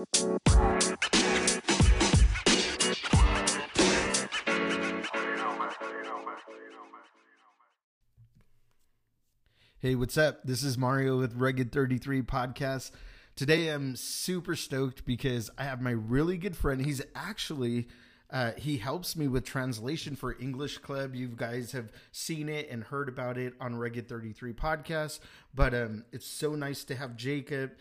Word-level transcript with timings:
Hey, 0.00 0.06
what's 9.94 10.16
up? 10.16 10.44
This 10.44 10.62
is 10.62 10.78
Mario 10.78 11.18
with 11.18 11.34
Rugged 11.34 11.70
33 11.70 12.22
Podcast. 12.22 12.92
Today 13.36 13.68
I'm 13.68 13.94
super 13.94 14.56
stoked 14.56 15.04
because 15.04 15.50
I 15.58 15.64
have 15.64 15.82
my 15.82 15.90
really 15.90 16.38
good 16.38 16.56
friend. 16.56 16.80
He's 16.82 17.02
actually 17.14 17.88
uh, 18.30 18.52
he 18.56 18.78
helps 18.78 19.16
me 19.16 19.28
with 19.28 19.44
translation 19.44 20.16
for 20.16 20.34
English 20.40 20.78
Club. 20.78 21.14
You 21.14 21.28
guys 21.28 21.72
have 21.72 21.92
seen 22.10 22.48
it 22.48 22.70
and 22.70 22.84
heard 22.84 23.10
about 23.10 23.36
it 23.36 23.52
on 23.60 23.76
Rugged 23.76 24.08
33 24.08 24.54
Podcast. 24.54 25.20
But 25.54 25.74
um, 25.74 26.04
it's 26.10 26.26
so 26.26 26.54
nice 26.54 26.84
to 26.84 26.94
have 26.94 27.16
Jacob. 27.16 27.72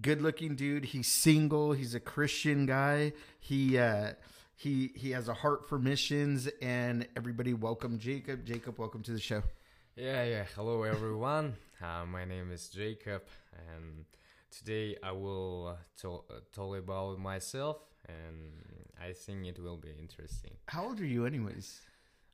Good 0.00 0.20
looking 0.20 0.56
dude. 0.56 0.84
He's 0.84 1.08
single. 1.08 1.72
He's 1.72 1.94
a 1.94 2.00
Christian 2.00 2.66
guy. 2.66 3.14
He 3.40 3.78
uh, 3.78 4.12
he 4.54 4.92
he 4.94 5.12
has 5.12 5.28
a 5.28 5.32
heart 5.34 5.66
for 5.66 5.78
missions. 5.78 6.48
And 6.60 7.08
everybody, 7.16 7.54
welcome 7.54 7.98
Jacob. 7.98 8.44
Jacob, 8.44 8.78
welcome 8.78 9.02
to 9.04 9.12
the 9.12 9.18
show. 9.20 9.42
Yeah, 9.96 10.22
yeah. 10.24 10.44
Hello, 10.54 10.82
everyone. 10.82 11.56
Uh, 11.82 12.06
my 12.06 12.24
name 12.24 12.50
is 12.50 12.70
Jacob, 12.70 13.20
and 13.52 14.06
today 14.50 14.96
I 15.02 15.12
will 15.12 15.76
uh, 15.76 15.82
tell, 16.00 16.24
uh, 16.30 16.62
about 16.72 17.18
myself, 17.18 17.76
and 18.08 18.64
I 18.98 19.12
think 19.12 19.44
it 19.46 19.62
will 19.62 19.76
be 19.76 19.90
interesting. 20.00 20.52
How 20.68 20.86
old 20.86 20.98
are 21.00 21.04
you, 21.04 21.26
anyways? 21.26 21.82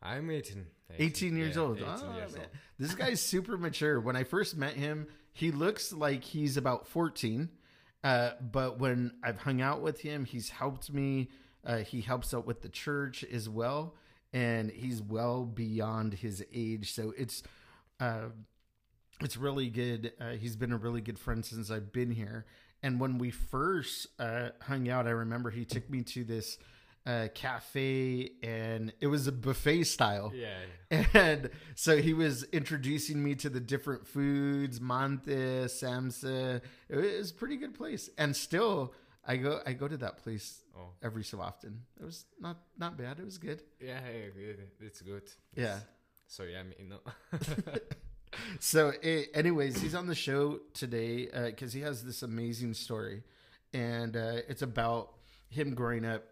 I'm 0.03 0.31
18. 0.31 0.67
18 0.99 1.37
years 1.37 1.57
yeah, 1.57 1.63
old. 1.63 1.79
18 1.79 1.89
Oh, 1.89 2.17
years 2.17 2.35
old. 2.35 2.47
This 2.79 2.95
guy's 2.95 3.21
super 3.23 3.57
mature. 3.57 4.01
When 4.01 4.17
I 4.17 4.25
first 4.25 4.57
met 4.57 4.75
him, 4.75 5.07
he 5.33 5.51
looks 5.51 5.93
like 5.93 6.25
he's 6.25 6.57
about 6.57 6.87
14. 6.87 7.49
Uh, 8.05 8.31
but 8.41 8.79
when 8.79 9.13
I've 9.23 9.39
hung 9.39 9.61
out 9.63 9.81
with 9.81 10.01
him, 10.01 10.25
he's 10.25 10.51
helped 10.51 10.93
me. 10.93 11.31
Uh, 11.65 11.79
he 11.79 12.01
helps 12.01 12.35
out 12.35 12.47
with 12.47 12.63
the 12.63 12.69
church 12.69 13.25
as 13.25 13.49
well. 13.49 13.95
And 14.33 14.71
he's 14.71 15.01
well 15.01 15.45
beyond 15.45 16.15
his 16.15 16.45
age. 16.53 16.93
So 16.93 17.13
it's. 17.17 17.43
Uh, 18.01 18.31
it's 19.21 19.37
really 19.37 19.69
good. 19.71 20.13
Uh, 20.21 20.31
he's 20.33 20.57
been 20.57 20.73
a 20.73 20.77
really 20.77 21.01
good 21.01 21.19
friend 21.19 21.45
since 21.45 21.71
I've 21.71 21.93
been 21.93 22.11
here. 22.11 22.45
And 22.83 22.99
when 22.99 23.19
we 23.19 23.31
first 23.31 24.09
uh, 24.19 24.49
hung 24.63 24.89
out, 24.89 25.07
I 25.07 25.11
remember 25.11 25.51
he 25.51 25.65
took 25.65 25.89
me 25.89 26.03
to 26.03 26.25
this 26.25 26.59
uh, 27.07 27.29
cafe, 27.35 28.31
and 28.43 28.93
it 29.01 29.07
was 29.09 29.27
a 29.27 29.33
buffet 29.33 29.85
style. 29.85 30.33
Yeah, 30.35 31.05
And 31.15 31.51
so 31.75 31.97
he 31.97 32.13
was 32.13 32.45
introducing 32.45 33.23
me 33.23 33.35
to 33.37 33.49
the 33.49 33.61
different 33.61 34.07
foods, 34.07 34.81
mante, 34.81 35.65
samsa. 35.65 36.61
It 36.89 36.97
was 36.97 37.31
a 37.31 37.35
pretty 37.35 37.57
good 37.57 37.75
place. 37.75 38.11
And 38.19 38.37
still, 38.37 38.93
I 39.27 39.37
go 39.37 39.61
I 39.67 39.73
go 39.73 39.89
to 39.89 39.97
that 39.99 40.19
place 40.19 40.63
oh, 40.77 40.91
every 41.03 41.25
so 41.25 41.41
often. 41.41 41.83
It 42.01 42.05
was 42.05 42.27
not 42.41 42.59
not 42.79 42.97
bad. 42.97 43.19
It 43.19 43.25
was 43.25 43.39
good. 43.39 43.63
yeah, 43.81 44.01
yeah, 44.07 44.29
good. 44.35 44.59
It's 44.81 45.01
good. 45.01 45.23
Yeah. 45.57 45.79
So 46.27 46.45
yeah, 46.45 46.63
me, 46.63 46.77
no. 46.89 46.99
So, 48.61 48.93
eh, 49.03 49.25
anyways, 49.35 49.81
he's 49.81 49.95
on 49.95 50.07
the 50.07 50.15
show 50.15 50.61
today 50.73 51.29
because 51.47 51.73
he 51.73 51.81
has 51.83 52.03
this 52.03 52.23
amazing 52.23 52.73
story, 52.75 53.23
and 53.75 54.17
uh, 54.17 54.37
it's 54.49 54.63
about 54.63 55.13
him 55.49 55.75
growing 55.75 56.05
up 56.07 56.25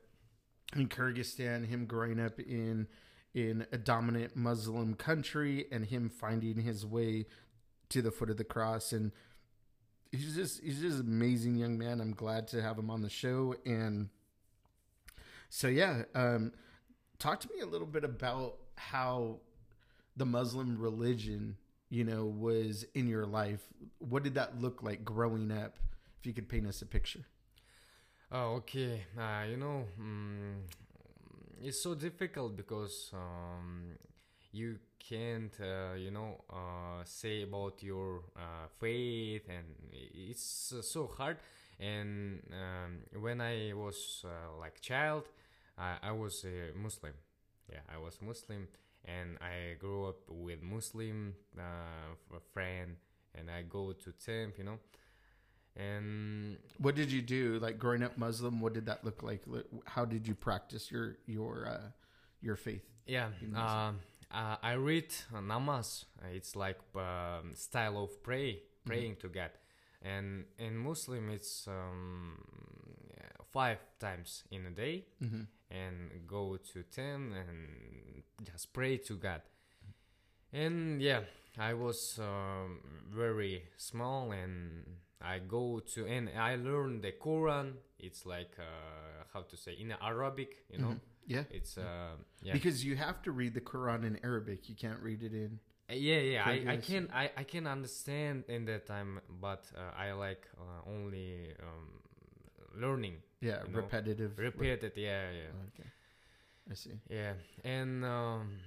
in 0.75 0.89
Kyrgyzstan, 0.89 1.67
him 1.67 1.87
growing 1.87 2.21
up 2.21 2.39
in 2.39 2.87
in 3.33 3.65
a 3.71 3.79
dominant 3.79 4.35
Muslim 4.35 4.95
country, 4.95 5.67
and 5.71 5.87
him 5.87 6.09
finding 6.09 6.61
his 6.61 6.85
way 6.85 7.27
to 7.89 8.03
the 8.03 8.11
foot 8.11 8.31
of 8.31 8.37
the 8.37 8.45
cross. 8.45 8.93
And 8.93 9.13
he's 10.11 10.35
just 10.35 10.63
he's 10.63 10.81
just 10.81 11.01
an 11.01 11.07
amazing 11.07 11.57
young 11.57 11.79
man. 11.79 12.01
I'm 12.01 12.13
glad 12.13 12.49
to 12.49 12.63
have 12.63 12.79
him 12.79 12.91
on 12.91 13.03
the 13.03 13.11
show. 13.11 13.55
And 13.65 14.09
so, 15.49 15.69
yeah, 15.69 16.03
um, 16.15 16.53
talk 17.19 17.41
to 17.41 17.49
me 17.49 17.61
a 17.61 17.67
little 17.67 17.87
bit 17.87 18.05
about 18.05 18.57
how 18.77 19.41
the 20.17 20.27
Muslim 20.27 20.79
religion, 20.79 21.57
you 21.89 22.05
know, 22.05 22.25
was 22.25 22.85
in 22.95 23.07
your 23.07 23.27
life. 23.27 23.61
What 23.99 24.23
did 24.23 24.35
that 24.35 24.61
look 24.61 24.83
like 24.83 25.05
growing 25.05 25.51
up? 25.51 25.77
If 26.21 26.27
you 26.27 26.35
could 26.35 26.49
paint 26.49 26.67
us 26.67 26.83
a 26.83 26.87
picture. 26.87 27.25
Oh, 28.33 28.55
okay. 28.63 29.05
Uh, 29.19 29.45
you 29.49 29.57
know, 29.57 29.85
mm, 30.01 30.61
it's 31.63 31.83
so 31.83 31.95
difficult 31.95 32.57
because 32.57 33.11
um, 33.15 33.93
you 34.53 34.77
can't, 34.99 35.53
uh, 35.61 35.95
you 35.97 36.11
know, 36.11 36.41
uh, 36.51 37.03
say 37.05 37.43
about 37.43 37.83
your 37.83 38.23
uh, 38.37 38.67
faith, 38.79 39.43
and 39.49 39.67
it's 39.93 40.73
uh, 40.79 40.83
so 40.83 41.07
hard. 41.07 41.39
And 41.79 42.41
um, 42.53 43.21
when 43.23 43.41
I 43.41 43.73
was 43.75 44.25
uh, 44.25 44.59
like 44.59 44.81
child, 44.81 45.25
I, 45.79 45.97
was 46.13 46.45
a 46.45 46.77
Muslim. 46.79 47.15
Yeah, 47.71 47.81
I 47.93 47.99
was 47.99 48.19
Muslim, 48.21 48.69
and 49.07 49.39
I 49.41 49.75
grew 49.79 50.07
up 50.09 50.19
with 50.29 50.63
Muslim 50.63 51.35
friend, 52.53 52.97
and 53.35 53.51
I 53.51 53.63
go 53.63 53.93
to 53.93 54.13
temp, 54.13 54.59
you 54.59 54.65
know, 54.65 54.79
and 55.81 56.59
What 56.79 56.95
did 56.95 57.11
you 57.13 57.23
do, 57.23 57.59
like 57.61 57.79
growing 57.79 58.03
up 58.03 58.19
Muslim? 58.19 58.61
What 58.61 58.73
did 58.75 58.87
that 58.87 59.05
look 59.05 59.23
like? 59.23 59.43
How 59.87 60.05
did 60.05 60.29
you 60.29 60.35
practice 60.35 60.91
your 60.93 61.17
your 61.27 61.67
uh, 61.67 61.89
your 62.43 62.57
faith? 62.57 62.85
Yeah, 63.07 63.29
um, 63.57 64.01
uh, 64.31 64.57
I 64.63 64.73
read 64.75 65.09
namaz. 65.33 66.05
It's 66.33 66.55
like 66.55 66.79
um, 66.95 67.53
style 67.55 67.97
of 68.05 68.23
pray, 68.23 68.63
praying 68.85 69.17
to 69.23 69.29
God, 69.29 69.51
and 70.03 70.45
in 70.59 70.77
Muslim 70.77 71.31
it's 71.31 71.67
um, 71.67 72.39
five 73.53 73.79
times 73.99 74.45
in 74.51 74.67
a 74.67 74.71
day, 74.71 75.05
Mm-hmm. 75.23 75.45
and 75.71 75.97
go 76.27 76.57
to 76.73 76.83
ten 76.85 77.33
and 77.35 78.23
just 78.45 78.73
pray 78.73 78.99
to 79.09 79.15
God. 79.17 79.43
And 80.53 81.01
yeah, 81.03 81.21
I 81.59 81.75
was 81.75 82.19
um, 82.19 82.81
very 83.11 83.65
small, 83.77 84.33
and 84.33 84.85
I 85.23 85.39
go 85.39 85.81
to 85.95 86.07
and 86.07 86.31
I 86.37 86.57
learn 86.57 87.01
the 87.01 87.13
Quran. 87.13 87.75
It's 87.99 88.25
like 88.27 88.53
uh, 88.59 89.25
how 89.33 89.43
to 89.43 89.57
say 89.57 89.73
in 89.79 89.93
Arabic, 90.01 90.65
you 90.73 90.79
know. 90.79 90.97
Yeah, 91.27 91.45
It's 91.51 91.77
uh, 91.79 92.17
yeah. 92.43 92.53
because 92.53 92.85
you 92.85 92.97
have 92.97 93.23
to 93.23 93.31
read 93.31 93.55
the 93.55 93.61
Quran 93.61 94.05
in 94.05 94.19
Arabic. 94.25 94.69
You 94.69 94.75
can't 94.75 95.01
read 95.01 95.23
it 95.23 95.33
in. 95.33 95.61
Uh, 95.89 95.95
Yeah, 95.95 96.19
yeah, 96.21 96.43
I, 96.47 96.73
I 96.75 96.77
can 96.79 97.09
I, 97.13 97.31
I 97.37 97.45
can 97.45 97.67
understand 97.67 98.45
in 98.49 98.65
that 98.67 98.87
time, 98.87 99.21
but 99.41 99.65
uh, 99.77 99.93
I 99.97 100.13
like 100.13 100.45
uh, 100.59 100.91
only 100.91 101.53
um, 101.63 101.87
learning, 102.81 103.17
Yeah, 103.41 103.63
You 103.67 103.73
know, 103.73 103.79
repetitive. 103.81 104.33
it. 104.39 104.97
Yeah, 104.97 105.31
yeah, 105.31 105.53
Okay, 105.69 105.89
I 106.71 106.75
see. 106.75 106.97
yeah. 107.09 107.35
And 107.65 108.05
um, 108.05 108.59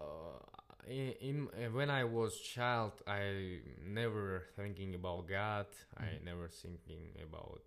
uh, 0.00 0.53
in, 0.88 1.12
in 1.20 1.48
uh, 1.54 1.70
when 1.70 1.90
I 1.90 2.04
was 2.04 2.38
child, 2.38 2.92
I 3.06 3.58
never 3.86 4.44
thinking 4.56 4.94
about 4.94 5.28
God. 5.28 5.66
I 5.98 6.18
never 6.24 6.48
thinking 6.48 7.08
about 7.22 7.60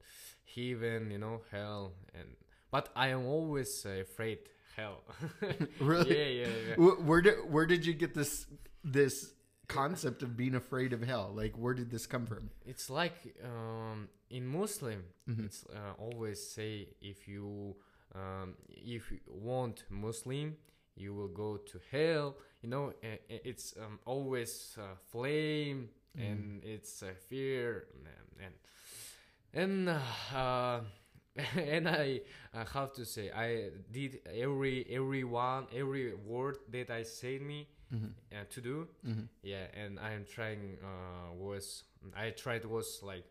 heaven, 0.55 1.11
you 1.11 1.17
know, 1.17 1.41
hell, 1.51 1.93
and 2.13 2.29
but 2.71 2.89
I 2.95 3.09
am 3.09 3.25
always 3.25 3.85
afraid 3.85 4.39
hell. 4.75 5.01
Really? 5.79 6.17
Yeah, 6.17 6.45
yeah, 6.47 6.55
yeah. 6.69 6.75
Wh- 6.75 7.05
Where 7.05 7.21
did 7.21 7.35
where 7.49 7.65
did 7.65 7.85
you 7.85 7.93
get 7.93 8.13
this 8.13 8.45
this 8.83 9.33
concept 9.67 10.23
of 10.23 10.37
being 10.37 10.55
afraid 10.55 10.93
of 10.93 11.01
hell? 11.01 11.31
Like, 11.33 11.55
where 11.57 11.73
did 11.73 11.89
this 11.91 12.05
come 12.07 12.25
from? 12.25 12.49
It's 12.65 12.89
like 12.89 13.35
um, 13.43 14.07
in 14.29 14.45
Muslim, 14.47 15.03
Mhm. 15.29 15.45
it's 15.45 15.65
uh, 15.73 15.93
always 15.97 16.41
say 16.41 16.87
if 17.01 17.27
you 17.27 17.75
um, 18.15 18.55
if 18.69 19.11
you 19.11 19.19
want 19.27 19.83
Muslim, 19.89 20.55
you 20.97 21.13
will 21.13 21.29
go 21.29 21.57
to 21.57 21.79
hell. 21.91 22.35
You 22.61 22.69
know, 22.69 22.93
i- 23.03 23.19
i- 23.29 23.41
it's 23.45 23.75
um, 23.77 23.99
always 24.05 24.75
uh, 24.77 24.95
flame 25.11 25.89
and 26.17 26.63
it's 26.63 27.03
uh, 27.03 27.13
fear 27.29 27.87
and 28.41 28.53
and, 29.53 29.89
and 29.89 29.99
uh, 30.35 30.79
and 31.55 31.87
I 31.87 32.21
uh, 32.53 32.65
have 32.73 32.93
to 32.93 33.05
say 33.05 33.29
I 33.31 33.69
did 33.91 34.19
every 34.33 34.85
every 34.89 35.23
one 35.23 35.67
every 35.73 36.13
word 36.15 36.57
that 36.71 36.89
I 36.89 37.03
said 37.03 37.41
me 37.41 37.67
Mhm. 37.93 38.11
uh, 38.33 38.43
to 38.49 38.59
do 38.61 38.87
Mhm. 39.05 39.29
yeah 39.43 39.67
and 39.73 39.97
i'm 39.97 40.25
trying 40.25 40.75
uh 40.83 41.31
was 41.33 41.85
i 42.17 42.31
tried 42.31 42.65
was 42.65 42.99
like 43.01 43.23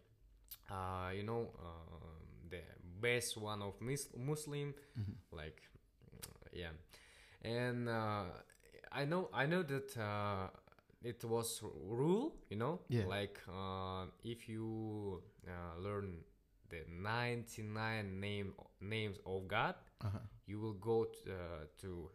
uh 0.70 1.10
you 1.14 1.24
know 1.24 1.50
uh, 1.60 1.98
the 2.48 2.62
best 3.00 3.36
one 3.36 3.60
of 3.60 3.74
mus- 3.82 4.08
muslim 4.16 4.72
Mhm. 4.98 5.14
like 5.30 5.60
yeah 6.52 6.72
and 7.46 7.88
uh 7.88 8.25
i 8.93 9.04
know 9.04 9.28
i 9.32 9.46
know 9.46 9.62
that 9.62 9.96
uh 9.96 10.48
it 11.02 11.22
was 11.25 11.62
rule 11.87 12.34
you 12.50 12.56
know 12.56 12.81
Yeah. 12.88 13.06
like 13.06 13.38
uh 13.48 14.06
if 14.25 14.48
you 14.48 15.22
uh, 15.46 15.78
learn 15.81 16.19
the 16.70 16.82
99 16.88 18.20
name 18.20 18.54
names 18.81 19.19
of 19.25 19.46
god 19.48 19.75
Uh-huh. 20.02 20.19
you 20.46 20.58
will 20.60 20.75
go 20.75 21.06
to, 21.25 21.31
uh, 21.32 21.64
to 21.82 22.10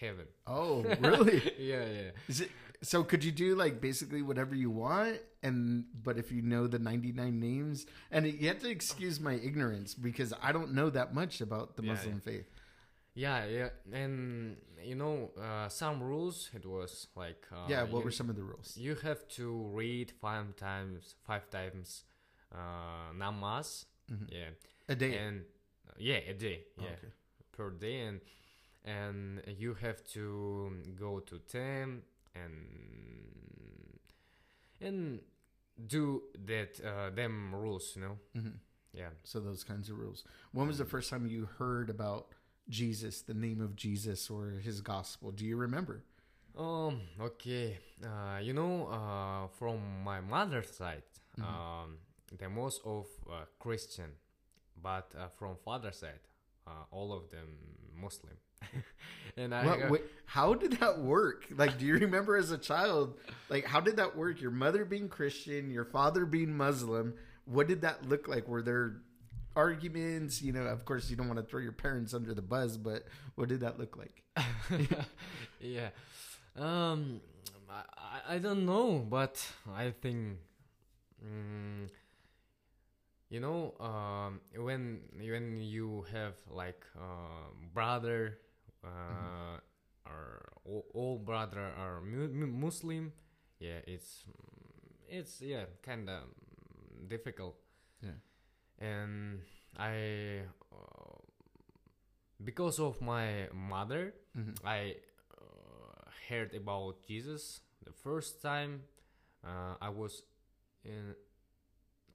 heaven. 0.00 0.26
Oh, 0.46 0.82
really? 1.00 1.40
yeah, 1.58 1.84
yeah. 1.98 2.10
It 2.28 2.50
so? 2.82 3.02
Could 3.04 3.22
you 3.24 3.32
do 3.32 3.54
like 3.56 3.80
basically 3.80 4.22
whatever 4.22 4.54
you 4.54 4.70
want, 4.70 5.18
and 5.42 5.84
but 6.06 6.14
if 6.22 6.30
you 6.32 6.42
know 6.42 6.66
the 6.74 6.78
ninety 6.78 7.12
nine 7.12 7.40
names, 7.40 7.86
and 8.10 8.26
you 8.26 8.46
have 8.48 8.60
to 8.60 8.70
excuse 8.70 9.16
my 9.20 9.34
ignorance 9.34 9.94
because 10.08 10.30
I 10.42 10.52
don't 10.52 10.72
know 10.78 10.90
that 10.90 11.14
much 11.14 11.40
about 11.40 11.76
the 11.76 11.82
Yeah, 11.82 11.92
Muslim 11.92 12.20
faith. 12.20 12.46
Yeah, 13.14 13.44
yeah, 13.46 13.68
and 13.92 14.56
you 14.82 14.96
know 14.96 15.30
uh, 15.40 15.68
some 15.68 16.02
rules. 16.02 16.50
It 16.52 16.66
was 16.66 17.06
like 17.14 17.46
uh, 17.52 17.68
yeah, 17.68 17.82
what 17.84 18.00
you, 18.00 18.04
were 18.04 18.10
some 18.10 18.28
of 18.28 18.36
the 18.36 18.42
rules? 18.42 18.76
You 18.76 18.96
have 18.96 19.28
to 19.38 19.70
read 19.72 20.10
five 20.20 20.56
times, 20.56 21.14
five 21.26 21.48
times, 21.50 22.02
uh, 22.52 23.12
namaz. 23.16 23.86
Mhm. 24.10 24.26
Yeah, 24.30 24.50
A 24.88 24.94
day. 24.96 25.16
and 25.16 25.44
uh, 25.88 25.92
yeah, 25.98 26.18
a 26.28 26.34
day. 26.34 26.64
Yeah, 26.76 26.86
Okay. 26.98 27.08
per 27.52 27.70
day, 27.70 28.00
and 28.00 28.20
and 28.84 29.42
you 29.58 29.74
have 29.74 30.02
to 30.14 30.72
go 30.98 31.20
to 31.20 31.38
ten 31.38 32.02
and 32.34 32.52
and 34.80 35.20
do 35.86 36.22
that 36.46 36.80
uh, 36.84 37.10
them 37.10 37.54
rules. 37.54 37.92
You 37.96 38.02
know. 38.02 38.18
hmm 38.34 38.48
Yeah. 38.92 39.10
So 39.24 39.40
those 39.40 39.64
kinds 39.64 39.88
of 39.90 39.98
rules. 39.98 40.24
When 40.52 40.66
was 40.66 40.78
the 40.78 40.84
first 40.84 41.10
time 41.10 41.26
you 41.26 41.48
heard 41.58 41.90
about 41.90 42.28
Jesus, 42.68 43.22
the 43.22 43.34
name 43.34 43.60
of 43.60 43.76
Jesus, 43.76 44.30
or 44.30 44.50
His 44.62 44.80
gospel? 44.80 45.30
Do 45.32 45.44
you 45.44 45.56
remember? 45.56 46.02
Um. 46.56 47.00
Okay. 47.20 47.78
Uh, 48.02 48.38
you 48.40 48.52
know, 48.52 48.86
uh, 48.88 49.48
from 49.58 49.78
my 50.04 50.20
mother's 50.20 50.70
side, 50.70 51.02
Mhm. 51.38 51.44
um, 51.44 51.98
the 52.38 52.48
most 52.48 52.80
of 52.84 53.06
uh, 53.28 53.44
Christian, 53.58 54.10
but 54.80 55.12
uh, 55.18 55.28
from 55.28 55.56
father's 55.64 55.96
side, 55.98 56.20
uh, 56.66 56.84
all 56.92 57.12
of 57.12 57.30
them 57.30 57.48
Muslim. 58.00 58.36
and 59.36 59.54
I, 59.54 59.66
What, 59.66 59.82
uh, 59.82 59.88
wait, 59.90 60.02
how 60.26 60.54
did 60.54 60.72
that 60.80 61.00
work? 61.00 61.46
Like, 61.50 61.78
do 61.78 61.84
you 61.86 61.94
remember 61.98 62.36
as 62.36 62.50
a 62.50 62.58
child? 62.58 63.18
Like, 63.50 63.64
how 63.66 63.80
did 63.80 63.96
that 63.96 64.16
work? 64.16 64.40
Your 64.40 64.50
mother 64.52 64.84
being 64.84 65.08
Christian, 65.08 65.70
your 65.70 65.84
father 65.84 66.24
being 66.24 66.56
Muslim. 66.56 67.14
What 67.46 67.66
did 67.68 67.80
that 67.82 68.08
look 68.08 68.26
like? 68.28 68.48
Were 68.48 68.62
there 68.62 69.02
arguments? 69.56 70.42
You 70.42 70.52
know, 70.52 70.62
of 70.66 70.84
course, 70.84 71.10
you 71.10 71.16
don't 71.16 71.28
want 71.28 71.40
to 71.40 71.46
throw 71.46 71.60
your 71.60 71.72
parents 71.72 72.14
under 72.14 72.34
the 72.34 72.42
bus, 72.42 72.76
but 72.76 73.04
what 73.34 73.48
did 73.48 73.60
that 73.60 73.78
look 73.78 73.96
like? 73.96 74.22
yeah. 75.60 75.88
Um, 76.56 77.20
I, 77.70 78.36
I- 78.36 78.38
don't 78.38 78.66
know, 78.66 78.98
but 79.08 79.44
I 79.74 79.90
think, 79.90 80.38
mm, 81.24 81.88
you 83.30 83.40
know, 83.40 83.74
um, 83.80 84.40
when 84.56 85.00
when 85.18 85.56
you 85.58 86.04
have 86.12 86.34
like 86.50 86.84
uh, 86.96 87.50
brother, 87.72 88.38
uh, 88.84 89.58
or 90.06 90.48
all, 90.64 90.84
all 90.94 91.18
brother 91.18 91.60
are 91.78 92.00
mu- 92.02 92.28
mu- 92.28 92.46
Muslim, 92.46 93.12
yeah, 93.58 93.80
it's 93.86 94.24
it's 95.08 95.40
yeah 95.40 95.64
kind 95.82 96.08
of 96.08 96.22
difficult. 97.08 97.56
And 98.78 99.40
I. 99.76 100.42
Uh, 100.72 101.18
because 102.42 102.78
of 102.80 103.00
my 103.00 103.48
mother, 103.52 104.14
Mhm. 104.36 104.54
I 104.64 104.96
uh, 105.40 106.10
heard 106.28 106.54
about 106.54 107.02
Jesus 107.06 107.60
the 107.84 107.92
first 107.92 108.42
time 108.42 108.82
uh, 109.44 109.76
I 109.80 109.88
was 109.90 110.22
in 110.84 111.14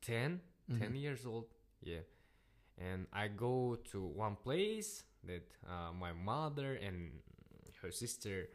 10, 0.02 0.42
10 0.68 0.94
Mhm. 0.94 1.02
years 1.02 1.26
old. 1.26 1.48
Yeah. 1.82 2.04
And 2.78 3.08
I 3.14 3.28
go 3.30 3.76
to 3.92 4.02
one 4.04 4.36
place 4.36 5.04
that 5.24 5.46
uh, 5.68 5.92
my 5.94 6.14
mother 6.14 6.76
and 6.76 7.22
her 7.82 7.92
sister 7.92 8.50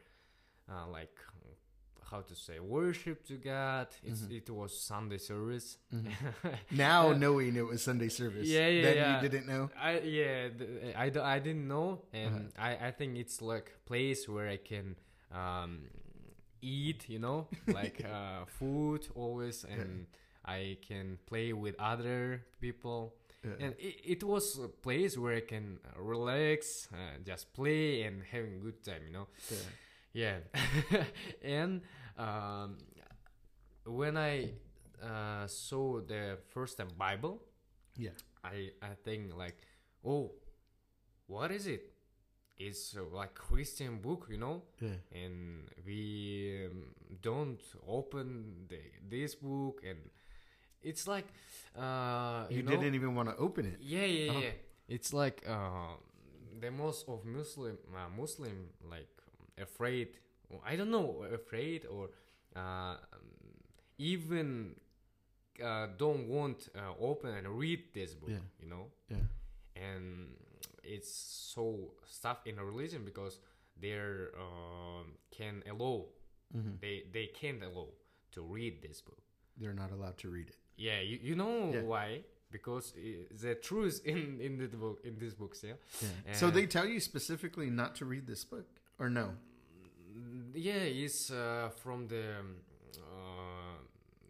uh, 0.69 0.87
like 0.89 1.19
how 2.11 2.21
to 2.21 2.35
say 2.35 2.59
worship 2.61 3.25
to 3.27 3.35
God. 3.37 3.89
It's, 4.03 4.23
Mhm. 4.23 4.37
It 4.37 4.51
was 4.51 4.79
Sunday 4.79 5.19
service. 5.19 5.79
Mhm. 5.93 6.13
Now, 6.71 7.11
Yeah. 7.11 7.19
knowing 7.19 7.57
it 7.57 7.67
was 7.67 7.83
Sunday 7.83 8.09
service, 8.09 8.47
Yeah, 8.49 8.69
yeah, 8.69 8.83
then 8.83 8.97
yeah. 8.97 9.23
you 9.23 9.29
didn't 9.29 9.47
know. 9.47 9.71
I 9.77 10.01
yeah, 10.01 10.49
th- 10.59 10.95
I, 10.97 11.09
d- 11.11 11.21
I 11.21 11.39
didn't 11.39 11.69
know, 11.69 12.03
and 12.13 12.35
Uh-huh. 12.57 12.69
I, 12.69 12.89
I 12.89 12.91
think 12.93 13.17
it's 13.19 13.41
like 13.43 13.73
place 13.87 14.29
where 14.29 14.49
I 14.49 14.59
can 14.59 14.97
um, 15.33 15.89
eat, 16.63 17.09
you 17.09 17.19
know, 17.19 17.49
like 17.81 18.05
uh, 18.05 18.45
food 18.47 19.07
always, 19.15 19.65
and 19.65 20.07
I 20.45 20.79
can 20.87 21.19
play 21.27 21.53
with 21.53 21.75
other 21.79 22.43
people, 22.61 23.15
Yeah. 23.45 23.67
and 23.67 23.75
it, 23.79 23.97
it 24.05 24.23
was 24.25 24.59
a 24.59 24.69
place 24.69 25.19
where 25.19 25.35
I 25.37 25.41
can 25.43 25.79
uh, 25.85 26.01
relax, 26.03 26.89
uh, 26.93 27.19
just 27.25 27.53
play 27.53 28.03
and 28.03 28.23
having 28.31 28.61
good 28.61 28.83
time, 28.85 29.03
you 29.07 29.13
know. 29.13 29.27
Yeah. 29.51 29.59
Yeah, 30.15 30.39
and 31.43 31.83
um, 32.17 32.79
when 33.85 34.17
I 34.17 34.51
uh, 35.03 35.47
saw 35.47 36.01
the 36.01 36.39
first 36.55 36.79
time 36.79 36.89
Bible, 36.97 37.43
Yeah. 37.99 38.15
I 38.45 38.71
I 38.83 38.95
think 39.05 39.35
like, 39.37 39.57
oh, 40.05 40.33
what 41.27 41.51
is 41.51 41.67
it? 41.67 41.93
It's 42.57 42.95
uh, 42.97 43.03
like 43.11 43.35
Christian 43.35 43.99
book, 44.01 44.29
you 44.31 44.39
know, 44.39 44.63
Yeah. 44.81 44.97
and 45.13 45.67
we 45.85 46.67
um, 46.71 46.95
don't 47.21 47.61
open 47.89 48.67
the, 48.69 48.79
this 49.11 49.35
book, 49.35 49.83
and 49.85 49.99
it's 50.83 51.09
like, 51.09 51.27
uh, 51.77 52.47
You, 52.51 52.59
you, 52.59 52.63
know, 52.63 52.71
didn't 52.71 52.95
even 52.95 53.15
want 53.17 53.29
to 53.31 53.37
open 53.37 53.67
it. 53.67 53.79
yeah, 53.81 54.05
yeah, 54.07 54.33
Oh. 54.33 54.41
yeah. 54.41 54.55
It's 54.89 55.13
like 55.13 55.43
uh, 55.49 55.97
the 56.61 56.71
most 56.71 57.09
of 57.09 57.25
Muslim 57.25 57.79
uh, 57.91 58.09
Muslim 58.17 58.69
like 58.89 59.11
afraid. 59.61 60.09
I 60.65 60.77
don't 60.77 60.91
know, 60.91 61.25
afraid 61.33 61.85
or 61.87 62.11
uh, 62.55 62.97
even 63.99 64.75
uh, 65.65 65.87
don't 65.99 66.29
want 66.29 66.69
uh, 66.77 66.93
open 67.01 67.35
and 67.35 67.49
read 67.49 67.81
this 67.93 68.15
book. 68.15 68.31
Yeah. 68.31 68.39
You 68.61 68.69
know, 68.69 68.87
Yeah. 69.09 69.17
and 69.77 70.29
it's 70.83 71.11
so 71.55 71.93
stuff 72.07 72.39
in 72.47 72.59
a 72.59 72.65
religion 72.65 73.05
because 73.05 73.39
they're 73.81 74.31
um, 74.39 75.13
can 75.31 75.63
allow 75.71 76.07
hmm 76.53 76.73
they 76.81 77.05
they 77.13 77.27
can't 77.27 77.63
allow 77.63 77.89
to 78.33 78.43
read 78.43 78.83
this 78.83 79.01
book. 79.01 79.19
They're 79.57 79.75
not 79.75 79.91
allowed 79.93 80.19
to 80.19 80.29
read 80.31 80.49
it. 80.49 80.57
Yeah, 80.77 81.01
you, 81.01 81.19
you 81.23 81.35
know 81.37 81.71
Yeah. 81.73 81.83
why? 81.83 82.21
Because 82.51 82.93
the 83.43 83.55
truth 83.57 84.01
in 84.05 84.41
in 84.41 84.59
the 84.59 84.69
book 84.77 85.01
in 85.05 85.19
these 85.19 85.35
books, 85.35 85.65
yeah. 85.65 85.75
Yeah. 86.03 86.33
so 86.33 86.51
they 86.51 86.67
tell 86.67 86.87
you 86.87 87.01
specifically 87.01 87.71
not 87.71 87.97
to 87.97 88.05
read 88.05 88.27
this 88.27 88.45
book, 88.45 88.67
or 88.99 89.11
no? 89.11 89.31
Yeah, 90.55 90.75
it's 91.05 91.31
uh, 91.31 91.71
from 91.83 92.07
the 92.09 92.39
um, 92.41 92.57
uh, 92.99 93.77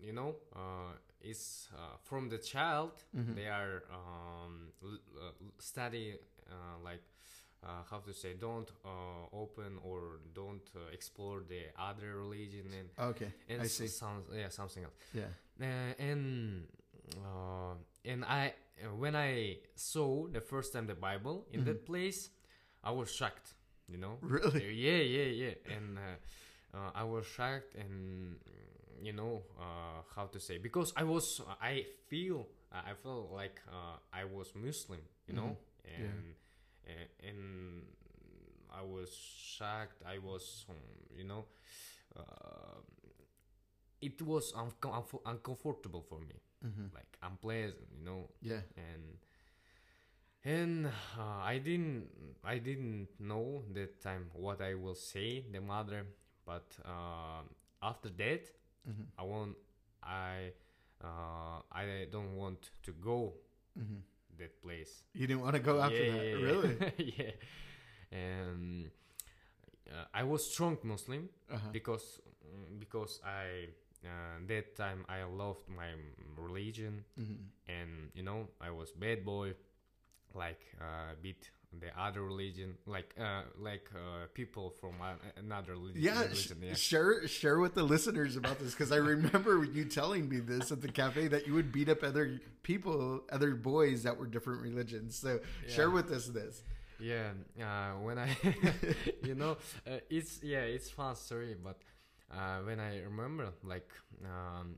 you 0.03 0.13
know 0.13 0.37
uh, 0.55 0.93
it's 1.21 1.69
uh, 1.75 1.97
from 2.03 2.29
the 2.29 2.39
child. 2.39 2.93
Mhm. 3.15 3.35
They 3.35 3.49
are 3.49 3.83
um, 3.93 4.73
l- 4.83 4.99
uh, 5.19 5.33
study 5.59 6.15
uh, 6.51 6.79
like. 6.85 7.03
Uh, 7.67 7.83
how 7.91 7.97
to 7.99 8.13
say? 8.13 8.35
Don't 8.39 8.71
uh, 8.85 8.91
open 9.33 9.79
or 9.83 10.21
don't 10.35 10.69
uh, 10.77 10.81
explore 10.93 11.43
the 11.49 11.63
other 11.79 12.15
religion 12.19 12.67
and 12.79 12.91
Okay, 13.09 13.33
and 13.49 13.63
I 13.63 13.67
see. 13.69 13.87
sounds 13.89 14.29
yeah 14.35 14.51
something 14.51 14.85
else. 14.85 14.93
Yeah. 15.15 15.31
Uh, 15.59 15.95
and 15.99 16.67
uh, 17.17 17.73
and 18.05 18.23
I 18.27 18.53
when 18.99 19.17
I 19.17 19.61
saw 19.77 20.27
the 20.29 20.43
first 20.43 20.75
time 20.75 20.87
the 20.87 20.95
Bible 20.95 21.47
in 21.53 21.65
that 21.65 21.87
place, 21.87 22.29
I 22.83 22.91
was 22.91 23.11
shocked. 23.11 23.55
You 23.89 23.99
know, 23.99 24.17
Really? 24.23 24.65
yeah, 24.73 25.03
yeah, 25.03 25.31
yeah, 25.45 25.77
and 25.77 25.99
uh, 25.99 26.77
uh, 26.77 26.91
I 26.95 27.05
was 27.05 27.27
shocked, 27.27 27.75
and 27.77 28.37
you 29.03 29.13
know 29.13 29.43
uh, 29.61 30.01
how 30.17 30.27
to 30.27 30.41
say 30.41 30.57
because 30.59 30.93
I 30.97 31.05
was 31.05 31.41
I 31.61 31.85
feel 32.09 32.49
I 32.73 32.95
felt 33.03 33.31
like 33.33 33.61
uh, 33.69 33.99
I 34.13 34.25
was 34.25 34.53
Muslim. 34.55 35.01
You 35.29 35.35
know, 35.35 35.51
Mhm. 35.53 35.57
Yeah. 35.85 36.05
and 36.07 36.23
and, 36.89 37.09
and 37.29 37.83
I 38.73 38.83
was 38.83 39.11
shocked. 39.13 40.03
I 40.07 40.19
was 40.19 40.65
um, 40.71 40.77
you 41.17 41.25
know. 41.25 41.45
Uh, 42.17 42.81
it 44.01 44.21
was 44.23 44.53
uncom- 44.53 44.93
unfo- 45.03 45.23
uncomfortable 45.27 46.03
for 46.09 46.19
me 46.21 46.37
hmm 46.63 46.87
like 46.95 47.19
unpleasant 47.23 47.89
you 47.99 48.05
know 48.05 48.29
Yeah. 48.43 48.61
and 48.77 49.19
and 50.45 50.87
uh, 50.87 51.41
i 51.43 51.59
didn't 51.59 52.07
i 52.45 52.59
didn't 52.59 53.09
know 53.19 53.63
that 53.73 54.01
time 54.01 54.27
what 54.35 54.61
i 54.61 54.75
will 54.75 54.95
say 54.95 55.45
the 55.53 55.61
mother 55.61 56.07
but 56.47 56.67
uh, 56.85 57.43
after 57.83 58.09
that 58.11 58.43
hmm 58.87 59.07
i 59.19 59.23
want 59.23 59.57
i 60.03 60.51
uh, 61.03 61.61
i 61.73 62.07
don't 62.11 62.37
want 62.37 62.71
to 62.83 62.93
go 62.93 63.33
hmm 63.77 64.01
that 64.39 64.61
place. 64.63 65.05
You 65.15 65.27
didn't 65.29 65.43
want 65.43 65.55
to 65.55 65.61
go 65.61 65.81
after 65.81 66.05
yeah, 66.05 66.13
that, 66.13 66.27
yeah, 66.33 66.39
really? 66.41 66.77
yeah. 66.99 67.31
And 68.13 68.91
uh, 69.91 70.05
i 70.15 70.23
was 70.23 70.51
strong 70.53 70.79
muslim 70.83 71.29
Uh-huh. 71.51 71.73
because 71.73 72.21
because 72.79 73.21
I 73.25 73.69
uh, 74.05 74.39
that 74.49 74.77
time 74.77 75.05
I 75.09 75.25
loved 75.25 75.69
my 75.69 75.91
religion 76.37 77.05
hmm 77.17 77.49
and 77.69 78.11
you 78.15 78.23
know 78.23 78.49
I 78.61 78.71
was 78.71 78.93
bad 78.93 79.25
boy, 79.25 79.55
like 80.35 80.61
uh, 80.81 81.15
beat 81.23 81.51
the 81.81 81.89
other 82.01 82.23
religion, 82.23 82.77
like 82.87 83.15
uh, 83.21 83.43
like 83.59 83.89
uh, 83.95 84.27
people 84.35 84.75
from 84.81 84.95
another 85.37 85.73
religion. 85.73 86.03
Yeah, 86.03 86.23
religion, 86.23 86.59
yeah. 86.63 86.75
share 86.75 87.27
share 87.27 87.59
with 87.59 87.75
the 87.75 87.83
listeners 87.83 88.37
about 88.37 88.59
this 88.59 88.73
because 88.73 88.93
I 88.93 88.97
remember 88.97 89.65
you 89.65 89.85
telling 89.85 90.29
me 90.29 90.41
this 90.41 90.73
at 90.73 90.83
the 90.83 90.89
cafe 90.89 91.29
that 91.29 91.47
you 91.47 91.55
would 91.55 91.73
beat 91.73 91.89
up 91.89 92.03
other 92.03 92.41
people, 92.63 93.23
other 93.31 93.55
boys 93.55 94.03
that 94.05 94.17
were 94.19 94.27
different 94.27 94.63
religions. 94.63 95.17
So 95.17 95.41
share 95.69 95.91
with 95.91 96.11
us 96.11 96.27
this. 96.27 96.63
Yeah, 97.01 97.31
uh, 97.61 97.99
when 98.01 98.19
I, 98.19 98.37
you 99.25 99.35
know, 99.35 99.57
uh, 99.87 99.99
it's 100.09 100.41
yeah, 100.43 100.61
it's 100.61 100.91
fun 100.91 101.17
story. 101.17 101.57
But 101.63 101.79
uh, 102.33 102.59
when 102.65 102.79
I 102.79 103.01
remember, 103.03 103.49
like, 103.65 103.91
um, 104.25 104.77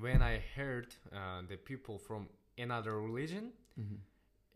when 0.00 0.22
I 0.22 0.42
heard 0.54 0.94
uh, 1.12 1.42
the 1.48 1.56
people 1.56 1.98
from 1.98 2.28
another 2.58 3.00
religion, 3.00 3.52
Mm-hmm. 3.80 3.94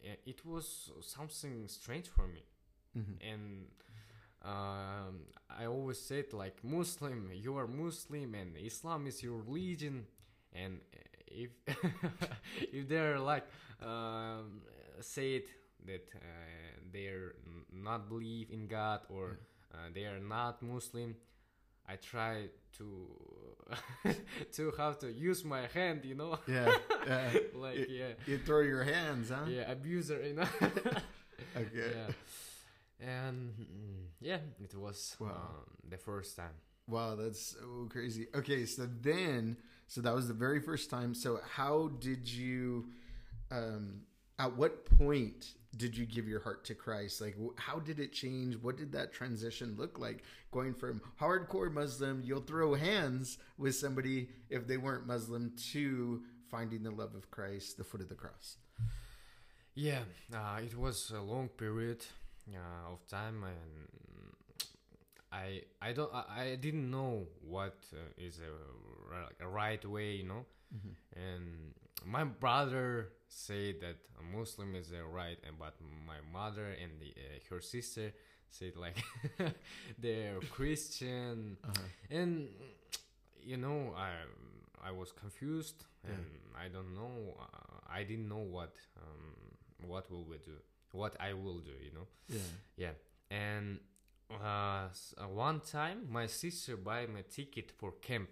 Uh, 0.04 0.16
it 0.24 0.44
was 0.44 0.90
something 1.02 1.68
strange 1.68 2.08
for 2.08 2.26
me. 2.26 2.44
Mm-hmm. 2.96 3.32
And 3.32 3.66
um, 4.42 5.20
I 5.50 5.66
always 5.66 6.00
said 6.00 6.32
like 6.32 6.62
Muslim, 6.62 7.30
you 7.34 7.56
are 7.56 7.66
Muslim, 7.66 8.34
and 8.34 8.56
Islam 8.56 9.06
is 9.06 9.22
your 9.22 9.38
religion. 9.38 10.06
And 10.52 10.80
if 11.26 11.50
if 12.72 12.88
they're 12.88 13.18
like 13.18 13.44
um, 13.82 14.62
say 15.00 15.36
it 15.36 15.48
that 15.86 16.08
uh, 16.14 16.18
they're 16.92 17.34
not 17.72 18.08
believe 18.08 18.50
in 18.50 18.66
God 18.66 19.00
or 19.08 19.38
uh, 19.72 19.88
they 19.94 20.04
are 20.04 20.20
not 20.20 20.62
Muslim, 20.62 21.16
I 21.88 21.96
try 21.96 22.48
to 22.78 22.86
to 24.52 24.70
have 24.78 24.98
to 25.00 25.12
use 25.12 25.44
my 25.44 25.66
hand, 25.74 26.04
you 26.04 26.14
know, 26.14 26.38
Yeah, 26.46 26.74
yeah. 27.06 27.30
like 27.54 27.78
You- 27.78 27.86
yeah, 27.90 28.12
You 28.26 28.38
throw 28.38 28.60
your 28.60 28.84
hands, 28.84 29.30
huh? 29.30 29.46
yeah, 29.48 29.70
abuser, 29.70 30.22
you 30.22 30.34
know. 30.34 30.48
Okay. 31.56 31.92
yeah, 31.94 32.12
and 33.00 33.52
mm, 33.58 34.04
yeah, 34.20 34.38
it 34.62 34.74
was 34.74 35.16
Wow. 35.20 35.28
um, 35.28 35.64
the 35.88 35.96
first 35.98 36.36
time. 36.36 36.54
Wow, 36.88 37.14
that's 37.16 37.40
so 37.58 37.88
crazy. 37.90 38.26
Okay, 38.34 38.64
so 38.66 38.86
then, 39.02 39.56
so 39.86 40.00
that 40.02 40.14
was 40.14 40.28
the 40.28 40.34
very 40.34 40.60
first 40.60 40.88
time. 40.90 41.14
So 41.14 41.40
how 41.56 41.88
did 42.00 42.28
you, 42.30 42.86
um, 43.50 44.02
at 44.38 44.56
what 44.56 44.84
point 44.98 45.54
did 45.76 45.96
you 45.96 46.06
give 46.06 46.26
your 46.28 46.40
heart 46.40 46.64
to 46.64 46.74
Christ? 46.74 47.20
Like, 47.20 47.36
how 47.56 47.78
did 47.78 48.00
it 48.00 48.12
change? 48.12 48.56
What 48.56 48.76
did 48.76 48.92
that 48.92 49.12
transition 49.12 49.74
look 49.76 49.98
like? 49.98 50.22
Going 50.50 50.74
from 50.74 51.00
hardcore 51.20 51.72
Muslim, 51.72 52.22
you'll 52.24 52.40
throw 52.40 52.74
hands 52.74 53.38
with 53.58 53.74
somebody 53.74 54.28
if 54.48 54.66
they 54.66 54.76
weren't 54.76 55.06
Muslim, 55.06 55.52
to 55.72 56.22
finding 56.50 56.82
the 56.82 56.90
love 56.90 57.14
of 57.14 57.30
Christ, 57.30 57.76
the 57.76 57.84
foot 57.84 58.00
of 58.00 58.08
the 58.08 58.14
cross. 58.14 58.56
Yeah, 59.74 60.00
uh, 60.34 60.60
it 60.62 60.76
was 60.76 61.12
a 61.14 61.20
long 61.20 61.48
period 61.48 62.04
uh, 62.50 62.92
of 62.92 63.06
time, 63.08 63.44
and 63.44 63.86
I 65.42 65.62
I 65.88 65.92
don't 65.92 66.12
I, 66.14 66.24
I 66.52 66.56
didn't 66.56 66.90
know 66.90 67.26
what 67.54 67.76
uh, 67.92 67.98
is 68.26 68.40
a, 68.40 69.44
a 69.44 69.48
right 69.48 69.84
way, 69.84 70.12
you 70.20 70.24
know. 70.32 70.44
And 71.16 71.44
my 72.04 72.24
brother 72.24 73.08
said 73.28 73.74
that 73.80 73.96
a 74.20 74.36
Muslim 74.36 74.74
is 74.74 74.92
a 74.92 75.04
right, 75.04 75.38
and 75.46 75.58
but 75.58 75.74
my 76.06 76.20
mother 76.32 76.66
and 76.82 76.92
the, 77.00 77.10
uh, 77.16 77.38
her 77.50 77.60
sister 77.60 78.12
said 78.50 78.74
like 78.76 78.96
they're 79.98 80.40
Christian, 80.56 81.56
and 82.10 82.48
you 83.42 83.56
know 83.56 83.94
I 83.96 84.10
I 84.88 84.90
was 84.92 85.12
confused, 85.12 85.84
and 86.04 86.24
I 86.64 86.68
don't 86.68 86.94
know 86.94 87.36
uh, 87.40 87.80
I 87.98 88.04
didn't 88.04 88.28
know 88.28 88.44
what 88.56 88.74
um, 89.02 89.88
what 89.88 90.10
will 90.10 90.24
we 90.24 90.38
do, 90.38 90.56
what 90.92 91.14
I 91.20 91.32
will 91.32 91.58
do, 91.60 91.72
you 91.84 91.92
know. 91.94 92.06
Yeah. 92.28 92.50
Yeah, 92.76 92.94
and 93.30 93.78
uh, 94.30 94.44
uh, 94.44 95.28
one 95.28 95.60
time 95.60 96.06
my 96.10 96.26
sister 96.26 96.76
buy 96.76 97.06
me 97.06 97.20
a 97.20 97.22
ticket 97.22 97.70
for 97.70 97.92
camp. 97.92 98.28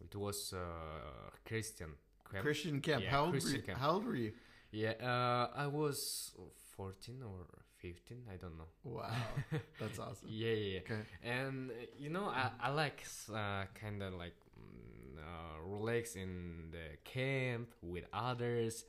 It 0.00 0.14
was 0.14 0.52
uh, 0.54 1.30
Christian 1.44 1.90
camp. 2.30 2.44
Christian 2.44 2.80
camp. 2.80 3.02
Yeah, 3.02 3.10
how, 3.10 3.24
old 3.24 3.32
Christian 3.32 3.62
camp. 3.62 3.78
how 3.78 3.90
old 3.92 4.06
were 4.06 4.16
you? 4.16 4.32
Yeah, 4.70 4.92
uh, 5.02 5.48
I 5.56 5.66
was 5.66 6.32
fourteen 6.76 7.22
or 7.22 7.46
fifteen. 7.78 8.22
I 8.32 8.36
don't 8.36 8.56
know. 8.58 8.68
Wow, 8.84 9.10
that's 9.80 9.98
awesome. 9.98 10.28
Yeah, 10.28 10.52
yeah, 10.52 10.72
yeah. 10.74 10.80
Okay. 10.80 11.00
And 11.22 11.70
uh, 11.70 11.74
you 11.98 12.10
know, 12.10 12.26
I, 12.26 12.50
I 12.60 12.70
like 12.70 13.04
uh, 13.32 13.64
kind 13.80 14.02
of 14.02 14.14
like 14.14 14.36
mm, 14.58 15.18
uh, 15.18 15.62
relax 15.64 16.14
in 16.16 16.70
the 16.72 16.96
camp 17.04 17.68
with 17.82 18.04
others 18.12 18.84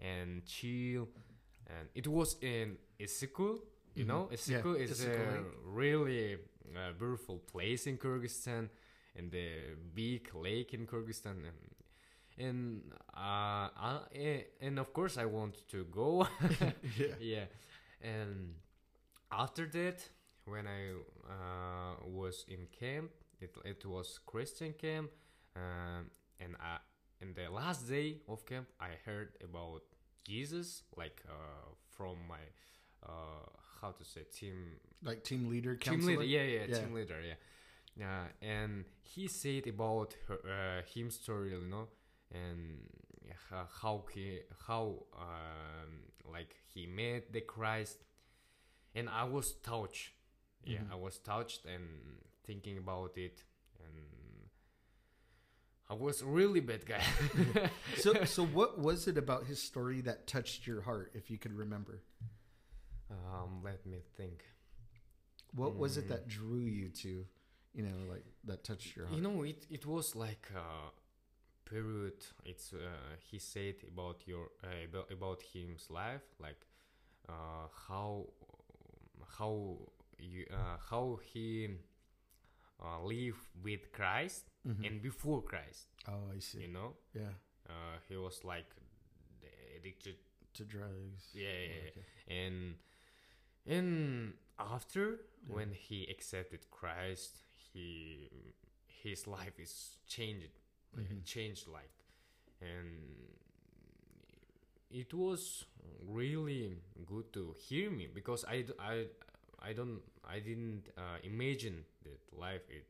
and 0.00 0.44
chill. 0.46 1.08
And 1.68 1.88
it 1.94 2.06
was 2.06 2.36
in 2.40 2.76
Issyk-Kul. 3.00 3.58
You 3.96 4.04
Mhm. 4.04 4.08
know, 4.08 4.28
Yeah, 4.46 4.62
is 4.74 5.04
a 5.04 5.08
Lake. 5.08 5.46
really 5.64 6.34
uh, 6.76 6.92
beautiful 6.98 7.38
place 7.38 7.86
in 7.86 7.98
Kyrgyzstan, 7.98 8.68
and 9.16 9.30
the 9.32 9.76
big 9.94 10.34
lake 10.34 10.74
in 10.74 10.86
Kyrgyzstan. 10.86 11.38
And, 11.48 11.74
and 12.38 12.92
uh, 13.14 13.68
I, 13.76 14.00
eh, 14.14 14.40
and 14.60 14.78
of 14.78 14.92
course, 14.92 15.16
I 15.18 15.24
want 15.26 15.66
to 15.68 15.84
go. 15.86 16.26
yeah. 16.98 17.14
yeah 17.18 17.44
and 18.02 18.54
after 19.32 19.66
that 19.66 20.08
when 20.44 20.66
i 20.66 20.90
uh, 21.28 21.94
was 22.06 22.44
in 22.48 22.66
camp 22.78 23.10
it, 23.40 23.56
it 23.64 23.84
was 23.86 24.18
christian 24.26 24.72
camp 24.74 25.10
um, 25.56 26.10
and 26.40 26.56
I, 26.60 26.78
and 27.20 27.34
the 27.34 27.48
last 27.50 27.88
day 27.88 28.18
of 28.28 28.44
camp 28.46 28.68
i 28.80 28.90
heard 29.04 29.30
about 29.42 29.82
jesus 30.24 30.82
like 30.96 31.22
uh, 31.28 31.68
from 31.96 32.16
my 32.28 32.44
uh, 33.06 33.46
how 33.80 33.90
to 33.92 34.04
say 34.04 34.22
team 34.34 34.54
Like 35.02 35.22
team 35.24 35.48
leader, 35.48 35.76
team 35.76 36.04
leader 36.06 36.24
yeah, 36.24 36.42
yeah 36.42 36.64
Yeah. 36.68 36.78
team 36.80 36.94
leader 36.94 37.20
yeah. 37.22 37.34
Uh, 37.98 38.28
and 38.42 38.84
he 39.02 39.26
said 39.28 39.66
about 39.66 40.14
her, 40.28 40.38
uh, 40.44 40.82
him 40.92 41.10
story 41.10 41.50
you 41.52 41.60
know 41.70 41.88
and 42.30 42.80
how 43.80 44.04
he 44.12 44.40
how 44.66 45.04
um, 45.16 45.90
like 46.32 46.56
he 46.74 46.86
met 46.86 47.32
the 47.32 47.40
christ. 47.40 47.98
And 48.94 49.08
i 49.08 49.24
was 49.24 49.54
touched. 49.62 50.12
Yeah 50.64 50.80
Mhm. 50.80 50.92
i 50.92 50.96
was 50.96 51.18
touched 51.18 51.64
and 51.66 51.86
thinking 52.44 52.78
about 52.78 53.16
it. 53.16 53.42
And 53.84 54.48
i 55.88 55.94
was 55.94 56.22
really 56.22 56.60
bad 56.60 56.84
guy. 56.86 57.02
So 57.96 58.24
so 58.24 58.44
what 58.44 58.78
was 58.78 59.06
it 59.08 59.16
about 59.18 59.46
his 59.46 59.62
story 59.62 60.00
that 60.02 60.26
touched 60.26 60.66
your 60.66 60.82
heart 60.82 61.12
if 61.14 61.30
you 61.30 61.38
could 61.38 61.52
remember 61.54 62.02
um 63.10 63.60
let 63.62 63.84
me 63.86 64.00
think 64.16 64.44
what 65.54 65.76
was 65.76 65.96
it 65.96 66.04
Mm. 66.04 66.08
that 66.08 66.28
drew 66.28 66.58
you 66.58 66.88
to 66.88 67.26
you 67.74 67.82
know 67.82 67.98
like 68.10 68.24
that 68.44 68.64
touched 68.64 68.96
your 68.96 69.06
heart 69.06 69.16
You 69.16 69.22
know, 69.22 69.42
it 69.44 69.66
it 69.70 69.84
was 69.86 70.14
like 70.16 70.48
a 70.54 70.90
period. 71.70 72.18
It's 72.44 72.72
uh, 72.72 73.16
he 73.30 73.38
said 73.38 73.76
about 73.92 74.22
your 74.26 74.50
uh, 74.64 74.84
about 74.88 75.10
about 75.12 75.42
him's 75.52 75.90
life, 75.90 76.24
like 76.40 76.66
uh, 77.28 77.66
how 77.88 78.26
how 79.38 79.78
you 80.18 80.46
uh, 80.50 80.76
how 80.90 81.18
he 81.32 81.68
uh, 82.80 83.00
live 83.02 83.36
with 83.62 83.92
Christ 83.92 84.50
Mhm. 84.66 84.84
and 84.86 85.02
before 85.02 85.42
Christ. 85.42 85.86
oh 86.08 86.30
i 86.36 86.40
see 86.40 86.60
You 86.62 86.68
know, 86.68 86.96
yeah 87.14 87.34
uh, 87.68 87.98
he 88.08 88.16
was 88.16 88.44
like 88.44 88.68
addicted. 89.76 90.16
to 90.56 90.64
drugs 90.64 91.34
Yeah, 91.34 91.52
yeah, 91.52 91.68
yeah. 91.68 91.90
Okay. 91.90 92.06
and 92.46 92.74
and 93.66 94.34
after 94.58 95.20
Yeah. 95.48 95.54
when 95.54 95.72
he 95.72 96.06
accepted 96.10 96.70
Christ, 96.70 97.38
he 97.72 98.30
his 99.02 99.26
life 99.26 99.58
is 99.60 99.98
changed, 100.06 100.58
Mhm. 100.96 101.24
changed 101.24 101.68
like, 101.68 101.94
and 102.60 103.28
it 104.90 105.12
was 105.14 105.64
really 106.06 106.76
good 107.04 107.32
to 107.32 107.54
hear 107.68 107.90
me 107.90 108.08
because 108.12 108.44
I, 108.44 108.64
I, 108.78 109.06
I 109.60 109.72
don't 109.72 110.00
I 110.24 110.38
didn't 110.40 110.88
uh, 110.96 111.18
imagine 111.22 111.84
that 112.04 112.20
life 112.38 112.62
it 112.70 112.86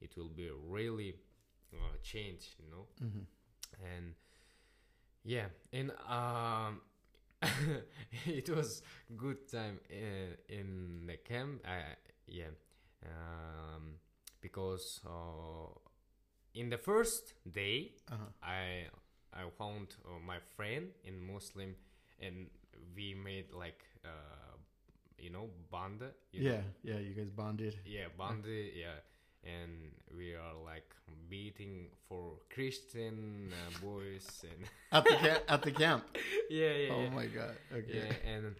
it 0.00 0.16
will 0.16 0.28
be 0.28 0.50
really 0.50 1.14
uh, 1.72 1.96
changed, 2.02 2.54
you 2.58 2.70
know 2.70 2.86
Mhm. 3.02 3.26
and 3.82 4.14
yeah 5.24 5.46
and 5.72 5.90
um 6.08 6.80
it 8.26 8.48
was 8.48 8.82
good 9.16 9.48
time 9.50 9.80
in, 9.90 10.36
in 10.48 11.06
the 11.06 11.16
camp 11.18 11.62
uh, 11.66 11.94
yeah 12.26 12.52
um 13.04 13.94
because 14.40 15.00
uh, 15.06 15.70
in 16.54 16.70
the 16.70 16.78
first 16.78 17.34
day 17.50 17.92
Uh-huh. 18.10 18.30
i 18.42 18.86
i 19.32 19.42
found 19.58 19.96
uh, 20.06 20.18
my 20.26 20.38
friend 20.56 20.88
in 21.04 21.14
muslim 21.32 21.74
and 22.20 22.48
we 22.96 23.14
made 23.14 23.52
like 23.52 23.84
uh 24.04 24.56
you 25.18 25.30
know 25.30 25.48
banda 25.70 26.10
you 26.32 26.42
know? 26.42 26.50
yeah 26.50 26.62
yeah 26.82 26.98
you 26.98 27.14
guys 27.14 27.30
bonded 27.30 27.76
yeah 27.84 28.06
bonded 28.16 28.72
yeah 28.76 28.98
and 29.44 29.92
we 30.16 30.34
are 30.34 30.54
like 30.64 30.88
beating 31.28 31.88
for 32.08 32.34
Christian 32.52 33.52
uh, 33.52 33.78
boys 33.84 34.44
and 34.44 34.66
At 34.92 35.04
the 35.04 35.16
camp. 35.16 35.42
At 35.48 35.62
the 35.62 35.72
camp. 35.72 36.04
yeah, 36.50 36.72
yeah, 36.72 36.92
Oh 36.92 37.02
yeah. 37.02 37.10
my 37.10 37.26
god. 37.26 37.54
Okay. 37.72 37.98
Yeah, 38.04 38.32
and 38.34 38.54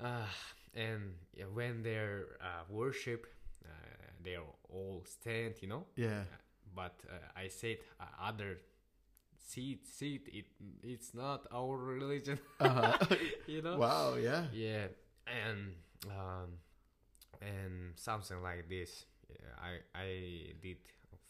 uh, 0.00 0.26
and 0.74 1.02
yeah, 1.36 1.44
when 1.52 1.82
they're 1.82 2.26
uh, 2.40 2.64
worship, 2.70 3.26
uh, 3.64 3.68
they're 4.24 4.46
all 4.70 5.02
stand, 5.04 5.54
you 5.60 5.68
know. 5.68 5.84
Yeah. 5.96 6.24
But 6.74 6.94
uh, 7.08 7.18
I 7.36 7.48
said 7.48 7.78
uh, 8.00 8.04
other 8.22 8.58
seat, 9.36 9.86
seat. 9.88 10.28
It 10.32 10.46
it's 10.82 11.14
not 11.14 11.46
our 11.52 11.76
religion, 11.76 12.38
Uh-huh. 12.60 12.96
you 13.46 13.62
know. 13.62 13.76
wow. 13.78 14.14
Yeah. 14.14 14.44
Yeah, 14.52 14.86
and 15.26 15.74
um, 16.10 16.58
and 17.42 17.92
something 17.96 18.42
like 18.42 18.68
this. 18.68 19.04
Yeah, 19.28 19.54
I 19.60 19.72
I 19.94 20.08
did 20.62 20.78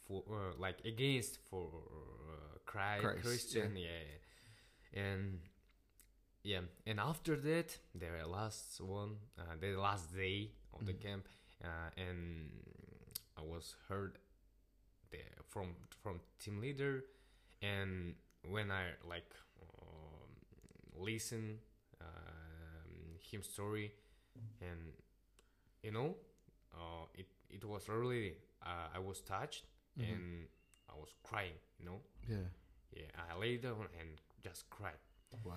for 0.07 0.23
uh, 0.31 0.55
like 0.59 0.79
against 0.85 1.39
for 1.51 1.69
uh, 1.69 2.59
Christ, 2.67 3.03
Christ, 3.03 3.23
Christian, 3.23 3.77
yeah. 3.77 4.07
and 4.95 5.41
yeah, 6.43 6.61
and 6.87 7.01
after 7.01 7.37
that, 7.37 7.77
the 7.95 8.27
last 8.27 8.81
one, 8.81 9.17
uh, 9.39 9.57
the 9.61 9.77
last 9.77 10.15
day 10.15 10.51
of 10.73 10.87
the 10.87 10.93
Mhm. 10.93 11.01
camp, 11.01 11.29
uh, 11.63 11.91
and 11.97 12.51
I 13.37 13.43
was 13.43 13.75
heard 13.89 14.19
the, 15.11 15.19
from 15.49 15.77
from 16.03 16.21
team 16.39 16.61
leader, 16.61 17.05
and 17.63 18.15
when 18.45 18.71
I 18.71 18.93
like 19.09 19.31
um, 19.63 20.31
listen 20.97 21.59
um, 22.01 23.19
him 23.31 23.43
story, 23.43 23.93
and 24.61 24.93
you 25.83 25.93
know, 25.93 26.17
uh, 26.75 27.07
it 27.15 27.27
it 27.51 27.65
was 27.65 27.89
really 27.89 28.35
uh, 28.63 28.89
I 28.95 28.99
was 28.99 29.21
touched 29.21 29.65
Mhm. 29.99 30.13
and 30.13 30.47
I 30.89 30.95
was 30.95 31.11
crying, 31.23 31.59
you 31.79 31.87
know. 31.87 32.01
Yeah. 32.29 32.49
Yeah, 32.93 33.11
I 33.31 33.39
lay 33.39 33.57
down 33.59 33.87
and 34.01 34.09
just 34.43 34.69
cried, 34.71 34.99
Wow. 35.45 35.55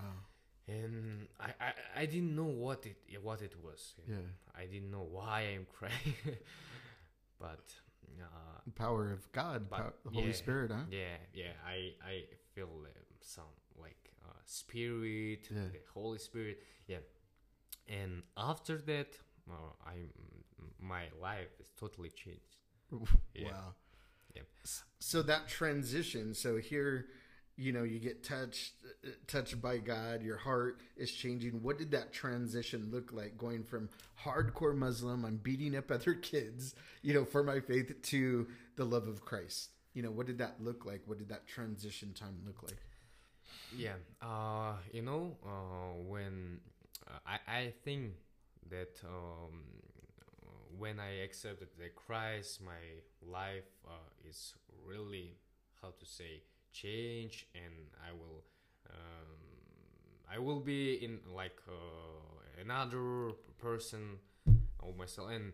and 0.67 1.27
I, 1.39 1.50
I, 1.67 1.74
I 2.01 2.05
didn't 2.05 2.36
know 2.36 2.51
what 2.65 2.86
it 2.86 2.98
what 3.24 3.41
it 3.41 3.55
was. 3.63 3.95
Yeah. 4.07 4.17
I 4.53 4.65
didn't 4.65 4.91
know 4.91 5.07
why 5.10 5.41
I'm 5.53 5.65
crying, 5.77 6.15
but 7.39 7.74
uh, 8.21 8.60
power 8.75 9.12
of 9.12 9.31
God, 9.31 9.69
But, 9.69 9.77
pow- 9.77 9.93
the 10.03 10.10
Holy 10.12 10.27
yeah. 10.27 10.33
Spirit, 10.33 10.71
huh? 10.71 10.86
yeah, 10.91 11.17
yeah, 11.33 11.53
I 11.65 11.93
I 12.05 12.25
feel 12.53 12.69
um, 12.69 13.05
some 13.21 13.53
like 13.79 14.12
uh, 14.25 14.33
spirit, 14.45 15.48
Yeah. 15.50 15.69
the 15.71 15.79
Holy 15.93 16.19
Spirit, 16.19 16.60
yeah. 16.88 17.00
And 17.88 18.24
after 18.38 18.77
that, 18.91 19.17
uh, 19.50 19.74
I 19.86 19.95
my 20.80 21.03
life 21.22 21.60
is 21.60 21.68
totally 21.80 22.10
changed. 22.10 22.58
Yeah. 23.34 23.48
Wow. 23.48 23.74
Yeah. 24.36 24.41
So 25.00 25.22
that 25.24 25.48
transition. 25.48 26.34
So 26.34 26.58
here, 26.58 27.06
you 27.56 27.72
know, 27.72 27.84
you 27.84 28.00
get 28.00 28.24
touched, 28.24 28.74
touched 29.27 29.62
by 29.62 29.77
God. 29.77 30.22
Your 30.22 30.38
heart 30.38 30.82
is 30.98 31.12
changing. 31.12 31.62
What 31.63 31.77
did 31.77 31.91
that 31.91 32.12
transition 32.12 32.89
look 32.91 33.13
like? 33.13 33.38
Going 33.38 33.63
from 33.63 33.89
hardcore 34.25 34.75
Muslim, 34.75 35.25
I'm 35.25 35.38
beating 35.38 35.75
up 35.75 35.91
other 35.91 36.13
kids, 36.13 36.75
you 37.01 37.13
know, 37.13 37.25
for 37.25 37.44
my 37.44 37.60
faith, 37.60 38.01
to 38.01 38.48
the 38.75 38.86
love 38.86 39.08
of 39.08 39.24
Christ. 39.24 39.70
You 39.94 40.03
know, 40.03 40.12
what 40.12 40.27
did 40.27 40.38
that 40.39 40.56
look 40.62 40.86
like? 40.86 41.01
What 41.06 41.18
did 41.18 41.30
that 41.30 41.48
transition 41.48 42.13
time 42.13 42.39
look 42.46 42.63
like? 42.63 42.77
Yeah, 43.75 43.94
uh, 44.22 44.74
you 44.91 45.01
know, 45.01 45.38
uh, 45.46 45.96
when 46.08 46.60
uh, 47.08 47.20
I 47.25 47.39
I 47.48 47.74
think 47.84 48.13
that 48.70 49.00
um, 49.06 49.62
when 50.82 51.00
I 51.00 51.22
accepted 51.24 51.68
the 51.78 51.90
Christ, 51.90 52.60
my 52.60 52.82
life 53.22 53.70
uh, 53.86 54.28
is 54.28 54.56
really 54.84 55.38
how 55.80 55.90
to 55.90 56.06
say 56.08 56.42
change, 56.74 57.46
and 57.54 57.76
I 58.04 58.12
will 58.12 58.42
um, 58.90 59.38
I 60.34 60.40
will 60.40 60.60
be 60.60 60.96
in 61.06 61.20
like 61.36 61.60
uh, 61.70 62.60
another 62.60 63.34
person 63.60 64.18
of 64.82 64.98
myself 64.98 65.30
and 65.30 65.54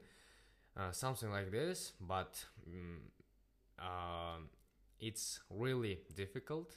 uh, 0.77 0.91
something 0.91 1.29
like 1.29 1.51
this, 1.51 1.91
but. 1.99 2.45
Um, 2.65 3.01
um 3.79 4.49
it's 4.99 5.41
really 5.51 5.99
difficult 6.15 6.75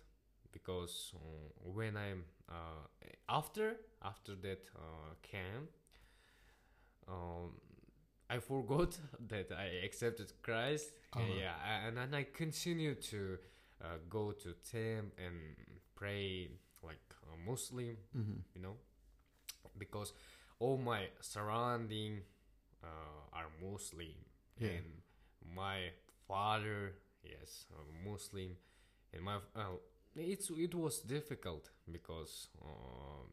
because 0.52 1.14
uh, 1.14 1.70
when 1.72 1.96
I'm 1.96 2.24
uh, 2.50 2.84
after 3.30 3.76
after 4.04 4.34
that 4.42 4.68
uh, 4.76 5.14
camp, 5.22 5.70
um, 7.08 7.52
I 8.30 8.38
forgot 8.38 8.96
that 9.28 9.50
I 9.52 9.84
accepted 9.84 10.32
Christ. 10.42 10.92
Uh-huh. 11.12 11.24
Yeah, 11.38 11.54
and 11.86 11.96
then 11.96 12.14
I 12.14 12.24
continue 12.24 12.94
to 12.94 13.38
uh, 13.82 13.86
go 14.08 14.32
to 14.32 14.54
temple 14.70 15.10
and 15.18 15.36
pray 15.96 16.50
like 16.82 17.02
a 17.32 17.50
Muslim, 17.50 17.96
Mm-hmm. 18.16 18.40
you 18.54 18.62
know, 18.62 18.76
because 19.78 20.12
all 20.58 20.76
my 20.76 21.06
surrounding 21.20 22.20
uh, 22.84 22.86
are 23.38 23.46
Muslim, 23.62 24.14
Yeah. 24.58 24.68
and 24.68 24.86
my 25.56 25.90
father, 26.28 26.94
yes, 27.24 27.66
a 27.72 28.08
Muslim, 28.08 28.56
and 29.12 29.22
my 29.22 29.36
uh, 29.56 29.76
it's 30.16 30.50
it 30.50 30.74
was 30.74 31.00
difficult 31.00 31.70
because 31.90 32.48
um, 32.62 33.28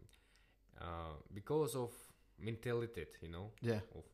uh, 0.79 1.15
because 1.33 1.75
of 1.75 1.91
mentality, 2.39 3.06
you 3.21 3.30
know, 3.30 3.52
Yeah. 3.62 3.82
of, 3.95 4.06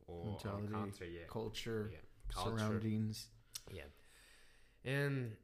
our 0.46 0.60
country, 0.68 1.16
yeah, 1.18 1.26
Culture, 1.28 1.90
yeah, 1.92 1.98
culture, 2.28 2.56
surroundings. 2.58 3.28
yeah, 3.72 3.88
and 4.84 5.36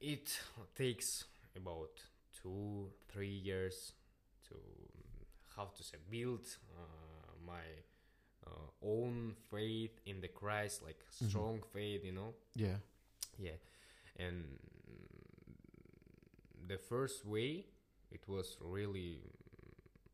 it 0.00 0.38
takes 0.76 1.24
about 1.56 2.00
two, 2.42 2.90
three 3.08 3.28
years 3.44 3.92
to 4.48 4.54
how 5.56 5.66
to 5.76 5.82
say 5.82 5.98
build 6.10 6.46
uh, 6.78 7.32
my 7.46 7.62
uh, 8.46 8.50
own 8.82 9.34
faith 9.50 10.00
in 10.06 10.20
the 10.20 10.28
Christ, 10.28 10.82
like 10.82 11.04
Mhm. 11.22 11.28
strong 11.28 11.62
faith, 11.72 12.04
you 12.04 12.12
know. 12.12 12.34
Yeah. 12.54 12.78
Yeah, 13.38 13.56
and 14.16 14.58
the 16.66 16.78
first 16.78 17.24
way 17.24 17.66
it 18.10 18.26
was 18.28 18.56
really, 18.60 19.22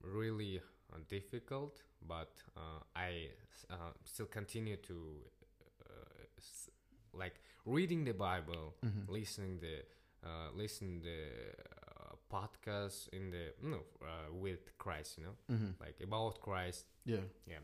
really 0.02 0.60
difficult, 1.08 1.82
but 2.06 2.32
uh, 2.56 2.80
I 2.94 3.28
uh, 3.70 3.74
still 4.04 4.26
continue 4.26 4.76
to 4.76 4.94
uh, 5.84 6.24
s- 6.38 6.70
like 7.12 7.40
reading 7.64 8.04
the 8.04 8.12
Bible, 8.14 8.74
Mm-hmm. 8.84 9.12
listening 9.12 9.60
the 9.60 9.84
uh, 10.24 10.50
listen 10.54 11.00
the 11.02 11.28
uh, 12.00 12.14
podcast 12.32 13.08
in 13.12 13.30
the 13.30 13.52
no 13.62 13.78
uh, 14.02 14.32
with 14.32 14.76
Christ, 14.78 15.18
you 15.18 15.24
know, 15.24 15.36
Mm-hmm. 15.54 15.70
like 15.80 16.00
about 16.02 16.40
Christ, 16.40 16.84
Yeah. 17.04 17.24
Yeah, 17.46 17.62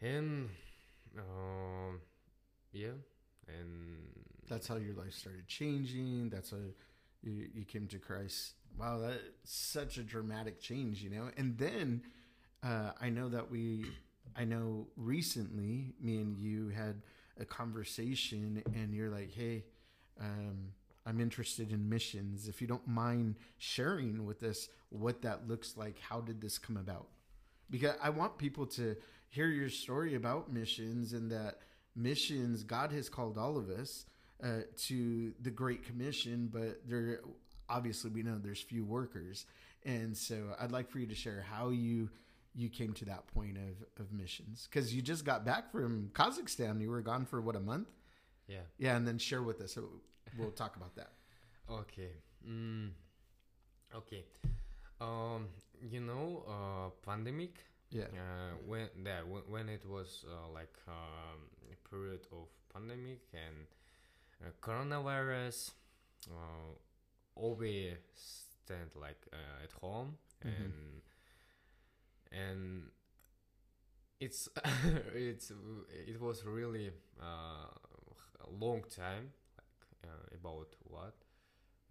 and 0.00 0.48
um, 1.18 2.00
yeah, 2.72 2.96
and 3.48 4.08
That's 4.48 4.66
how 4.68 4.76
your 4.76 4.94
life 4.94 5.12
started 5.14 5.46
changing. 5.48 6.30
That's 6.30 6.50
how 6.50 6.58
you, 7.22 7.48
you 7.54 7.64
came 7.64 7.86
to 7.88 7.98
Christ. 7.98 8.54
Wow, 8.78 8.98
that's 8.98 9.20
such 9.44 9.98
a 9.98 10.02
dramatic 10.02 10.60
change, 10.60 11.02
you 11.02 11.10
know. 11.10 11.30
And 11.36 11.58
then 11.58 12.02
uh, 12.62 12.92
I 13.00 13.10
know 13.10 13.28
that 13.28 13.50
we, 13.50 13.84
I 14.36 14.44
know 14.44 14.86
recently, 14.96 15.92
me 16.00 16.16
and 16.18 16.38
you 16.38 16.68
had 16.68 17.02
a 17.38 17.44
conversation, 17.44 18.62
and 18.74 18.94
you're 18.94 19.10
like, 19.10 19.32
"Hey, 19.32 19.64
um, 20.20 20.72
I'm 21.06 21.20
interested 21.20 21.72
in 21.72 21.88
missions. 21.88 22.48
If 22.48 22.60
you 22.60 22.66
don't 22.66 22.86
mind 22.86 23.36
sharing 23.58 24.24
with 24.26 24.42
us 24.42 24.68
what 24.90 25.22
that 25.22 25.48
looks 25.48 25.76
like, 25.76 25.98
how 25.98 26.20
did 26.20 26.40
this 26.40 26.58
come 26.58 26.76
about? 26.76 27.08
Because 27.70 27.94
I 28.02 28.10
want 28.10 28.38
people 28.38 28.66
to 28.66 28.96
hear 29.28 29.48
your 29.48 29.68
story 29.70 30.14
about 30.14 30.52
missions 30.52 31.12
and 31.12 31.30
that 31.30 31.58
missions 31.96 32.62
God 32.62 32.92
has 32.92 33.08
called 33.08 33.38
all 33.38 33.56
of 33.56 33.70
us 33.70 34.04
uh, 34.42 34.60
to 34.86 35.32
the 35.40 35.50
Great 35.50 35.84
Commission, 35.84 36.48
but 36.52 36.80
there 36.88 37.20
obviously 37.70 38.10
we 38.10 38.22
know 38.22 38.36
there's 38.38 38.60
few 38.60 38.84
workers, 38.84 39.46
and 39.84 40.16
so 40.16 40.36
I'd 40.60 40.72
like 40.72 40.90
for 40.90 40.98
you 40.98 41.06
to 41.06 41.14
share 41.14 41.44
how 41.50 41.70
you 41.70 42.10
you 42.54 42.68
came 42.68 42.92
to 42.94 43.04
that 43.06 43.26
point 43.28 43.56
of 43.56 44.02
of 44.02 44.12
missions 44.12 44.68
because 44.68 44.92
you 44.94 45.00
just 45.02 45.24
got 45.24 45.44
back 45.44 45.70
from 45.72 46.10
Kazakhstan. 46.12 46.80
You 46.80 46.90
were 46.90 47.00
gone 47.02 47.24
for 47.24 47.40
what 47.40 47.56
a 47.56 47.60
month, 47.60 47.88
yeah. 48.48 48.64
yeah, 48.78 48.96
and 48.96 49.06
then 49.06 49.18
share 49.18 49.42
with 49.42 49.60
us. 49.60 49.72
So 49.74 49.88
we'll 50.36 50.50
talk 50.50 50.76
about 50.76 50.94
that. 50.96 51.12
Okay. 51.70 52.10
Mm, 52.44 52.90
okay. 53.94 54.24
Um, 55.00 55.46
you 55.88 56.00
know, 56.00 56.42
uh, 56.48 56.90
pandemic. 57.08 57.54
Yeah, 57.90 58.06
Uh, 58.14 58.54
when 58.66 58.88
that 59.04 59.22
when, 59.26 59.42
when 59.48 59.68
it 59.68 59.84
was 59.86 60.24
uh, 60.26 60.48
like 60.52 60.74
um, 60.88 61.46
a 61.70 61.88
period 61.88 62.26
of 62.32 62.48
pandemic 62.74 63.20
and 63.34 63.66
uh, 64.42 64.50
coronavirus, 64.62 65.70
uh, 66.30 66.74
we 67.36 67.94
stand 68.14 68.90
like 68.94 69.26
uh, 69.32 69.64
at 69.64 69.72
home 69.80 70.16
Mhm. 70.44 70.64
and 70.64 71.02
and 72.32 72.90
it's 74.20 74.48
it's 75.14 75.52
it 76.08 76.20
was 76.20 76.44
really 76.44 76.90
uh, 77.20 77.68
a 78.46 78.50
long 78.50 78.82
time, 78.94 79.32
like 79.56 80.10
uh, 80.10 80.34
about 80.34 80.74
what, 80.84 81.14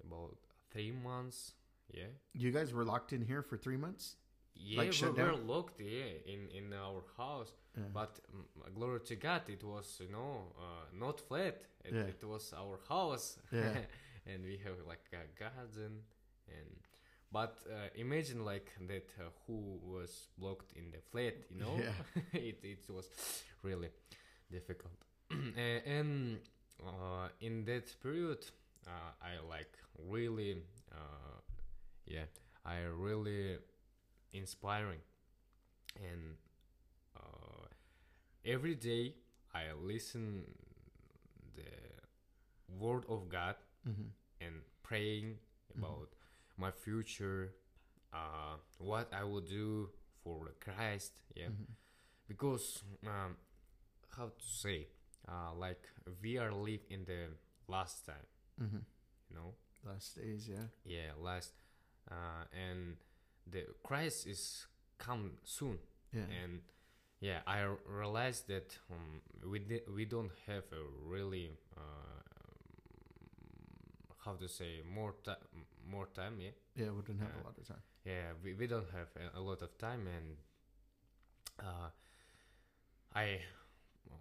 about 0.05 0.37
three 0.71 0.91
months. 0.91 1.53
Yeah, 1.91 2.09
You 2.33 2.51
guys 2.51 2.71
were 2.71 2.85
locked 2.85 3.13
in 3.13 3.21
here 3.23 3.41
for 3.41 3.57
three 3.57 3.77
months. 3.77 4.15
yeah, 4.55 4.77
Like, 4.81 4.93
shut 4.93 5.15
we 5.17 5.23
were 5.23 5.31
down? 5.31 5.47
locked. 5.47 5.79
Yeah, 5.81 6.13
in 6.33 6.49
in 6.49 6.73
our 6.73 7.01
house. 7.17 7.53
Yeah. 7.75 7.83
But 7.93 8.19
um, 8.33 8.45
glory 8.75 8.99
to 9.05 9.15
God, 9.15 9.49
it 9.49 9.63
was 9.63 9.99
you 9.99 10.11
know 10.11 10.53
uh, 10.59 10.85
not 10.93 11.19
flat. 11.19 11.63
It, 11.83 11.93
Yeah. 11.93 12.03
it 12.13 12.23
was 12.23 12.53
our 12.53 12.77
house, 12.87 13.39
Yeah. 13.51 13.77
and 14.33 14.43
we 14.43 14.59
have 14.63 14.75
like 14.87 15.05
a 15.13 15.25
garden. 15.39 16.01
And 16.47 16.69
but 17.31 17.57
uh, 17.69 17.89
imagine 17.95 18.43
like 18.45 18.71
that 18.87 19.07
uh, 19.19 19.29
who 19.45 19.79
was 19.83 20.27
blocked 20.37 20.73
in 20.75 20.91
the 20.91 20.99
flat, 21.11 21.35
you 21.49 21.59
know? 21.59 21.79
Yeah. 21.79 22.21
it 22.39 22.59
it 22.63 22.89
was 22.89 23.07
really 23.63 23.89
difficult. 24.51 24.93
And 25.85 26.39
uh, 26.85 27.27
in 27.41 27.65
that 27.65 27.93
period, 28.01 28.45
uh, 28.87 29.11
I 29.21 29.45
like 29.47 29.73
really, 30.07 30.57
uh, 30.91 31.39
yeah, 32.05 32.25
I 32.65 32.79
really 32.97 33.57
inspiring, 34.33 35.01
and 35.95 36.35
uh, 37.15 37.67
every 38.45 38.75
day 38.75 39.13
I 39.53 39.63
listen 39.85 40.45
the 41.55 41.63
word 42.79 43.03
of 43.09 43.29
God 43.29 43.55
Mm-hmm. 43.87 44.09
And 44.41 44.55
praying 44.83 45.37
about 45.77 46.09
my 46.57 46.71
future, 46.71 47.53
uh, 48.13 48.57
what 48.79 49.11
I 49.13 49.23
will 49.23 49.41
do 49.41 49.89
for 50.23 50.51
Christ, 50.59 51.13
yeah, 51.35 51.47
Mm-hmm. 51.47 51.73
because 52.27 52.83
um, 53.07 53.35
how 54.17 54.25
to 54.25 54.45
say, 54.47 54.87
uh, 55.27 55.53
like 55.55 55.81
we 56.21 56.37
are 56.37 56.51
live 56.51 56.81
in 56.89 57.05
the 57.05 57.27
last 57.67 58.05
time, 58.05 58.27
Mm-hmm. 58.61 58.77
you 59.29 59.35
know, 59.35 59.53
Last 59.85 60.17
days, 60.17 60.47
yeah. 60.49 60.67
yeah, 60.83 61.11
last, 61.21 61.53
uh, 62.11 62.43
and 62.51 62.97
the 63.49 63.63
Christ 63.83 64.27
is 64.27 64.67
come 64.97 65.31
soon, 65.43 65.79
Yeah. 66.13 66.23
and 66.43 66.59
yeah, 67.21 67.39
I 67.47 67.65
realized 67.87 68.47
that 68.47 68.77
um, 68.91 69.21
we 69.49 69.59
di- 69.59 69.87
we 69.95 70.03
don't 70.05 70.31
have 70.47 70.63
a 70.73 70.83
really 71.07 71.51
uh, 71.77 72.21
how 74.29 74.35
to 74.35 74.47
say 74.47 74.81
more 74.99 75.13
time 75.23 75.65
more 75.91 76.07
time 76.13 76.35
yeah 76.39 76.51
yeah, 76.75 76.91
we 76.95 77.01
didn't 77.01 77.19
have 77.21 77.35
uh, 77.35 77.41
a 77.41 77.45
lot 77.47 77.57
of 77.57 77.67
time. 77.67 77.81
yeah 78.05 78.27
we, 78.43 78.53
we 78.53 78.67
don't 78.67 78.89
have 78.99 79.09
a, 79.23 79.39
a 79.39 79.41
lot 79.41 79.61
of 79.61 79.71
time 79.77 80.07
and 80.17 80.37
uh, 81.59 81.89
I 83.15 83.39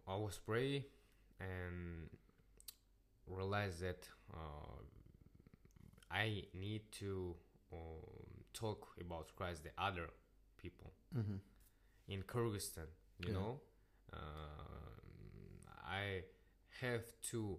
always 0.07 0.39
pray 0.39 0.87
and 1.41 2.09
realize 3.27 3.81
that 3.81 4.09
uh, 4.33 4.81
I 6.11 6.45
need 6.55 6.83
to 7.01 7.35
um, 7.73 7.79
talk 8.55 8.89
about 9.01 9.35
Christ 9.37 9.63
the 9.65 9.71
other 9.79 10.09
people 10.57 10.93
Mm-hmm. 11.17 11.37
in 12.09 12.23
Kyrgyzstan, 12.23 12.89
you 13.19 13.29
Yeah. 13.29 13.35
know, 13.35 13.61
uh, 14.13 14.17
I 15.87 16.23
have 16.81 17.05
to, 17.31 17.59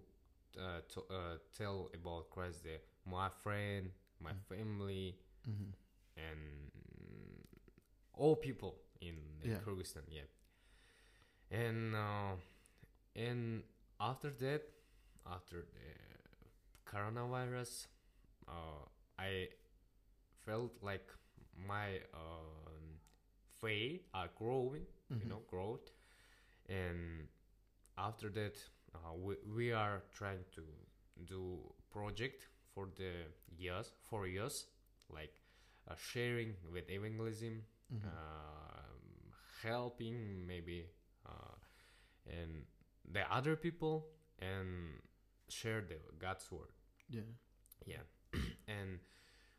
uh, 0.58 0.82
to 0.94 1.00
uh, 1.14 1.38
tell 1.58 1.90
about 1.94 2.30
Christ 2.30 2.64
the 2.64 2.80
my 3.06 3.30
friend, 3.44 3.92
my 4.20 4.34
family, 4.48 5.16
Mm-hmm. 5.50 5.72
and 6.18 6.40
all 8.14 8.36
people 8.36 8.76
in 9.02 9.16
the 9.42 9.50
Yeah. 9.50 9.58
Kyrgyzstan. 9.66 10.04
Yeah, 10.10 10.28
and 11.52 11.96
uh, 11.96 12.36
and 13.16 13.64
after 14.00 14.30
that, 14.32 14.64
after 15.26 15.62
the 15.62 16.92
coronavirus, 16.92 17.88
uh, 18.48 18.86
I 19.18 19.50
felt 20.46 20.74
like 20.82 21.08
my 21.68 21.98
um, 22.14 23.00
faith 23.62 24.02
are 24.14 24.30
growing, 24.38 24.86
Mhm. 25.12 25.22
you 25.24 25.30
know, 25.30 25.42
growth, 25.50 25.92
and 26.68 27.28
after 27.98 28.30
that, 28.30 28.56
uh, 28.96 29.14
we 29.16 29.36
we 29.56 29.72
are 29.72 30.04
trying 30.14 30.44
to 30.56 30.62
do 31.26 31.60
project 31.92 32.48
for 32.74 32.88
the 32.98 33.12
years, 33.58 33.92
four 34.10 34.28
years, 34.28 34.66
like 35.10 35.34
uh, 35.90 35.96
sharing 35.98 36.56
with 36.72 36.90
evangelism, 36.90 37.64
Mm-hmm. 37.94 38.08
um, 38.08 39.34
helping 39.64 40.46
maybe, 40.48 40.86
uh, 41.26 41.56
and 42.28 42.66
the 43.12 43.22
other 43.34 43.56
people, 43.56 44.08
and 44.40 45.00
share 45.50 45.82
the 45.82 45.98
God's 46.20 46.52
word. 46.52 46.70
yeah. 47.10 47.22
Yeah, 47.86 48.04
and 48.68 49.00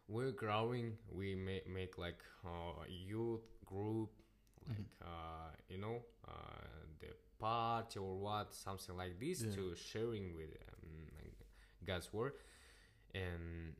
we're 0.08 0.32
growing. 0.32 0.98
We 1.10 1.34
make 1.34 1.68
make 1.68 1.98
like 1.98 2.20
uh, 2.44 2.84
youth 2.88 3.42
group, 3.66 4.10
like 4.68 4.86
uh, 5.02 5.50
you 5.68 5.78
know, 5.78 6.02
uh, 6.28 6.86
party 7.40 7.98
or 7.98 8.16
what, 8.18 8.54
something 8.54 8.96
like 8.96 9.18
this, 9.18 9.42
Yeah. 9.42 9.54
to 9.56 9.74
sharing 9.76 10.34
with 10.36 10.50
um, 10.72 11.32
God's 11.86 12.12
word, 12.12 12.34
and 13.14 13.74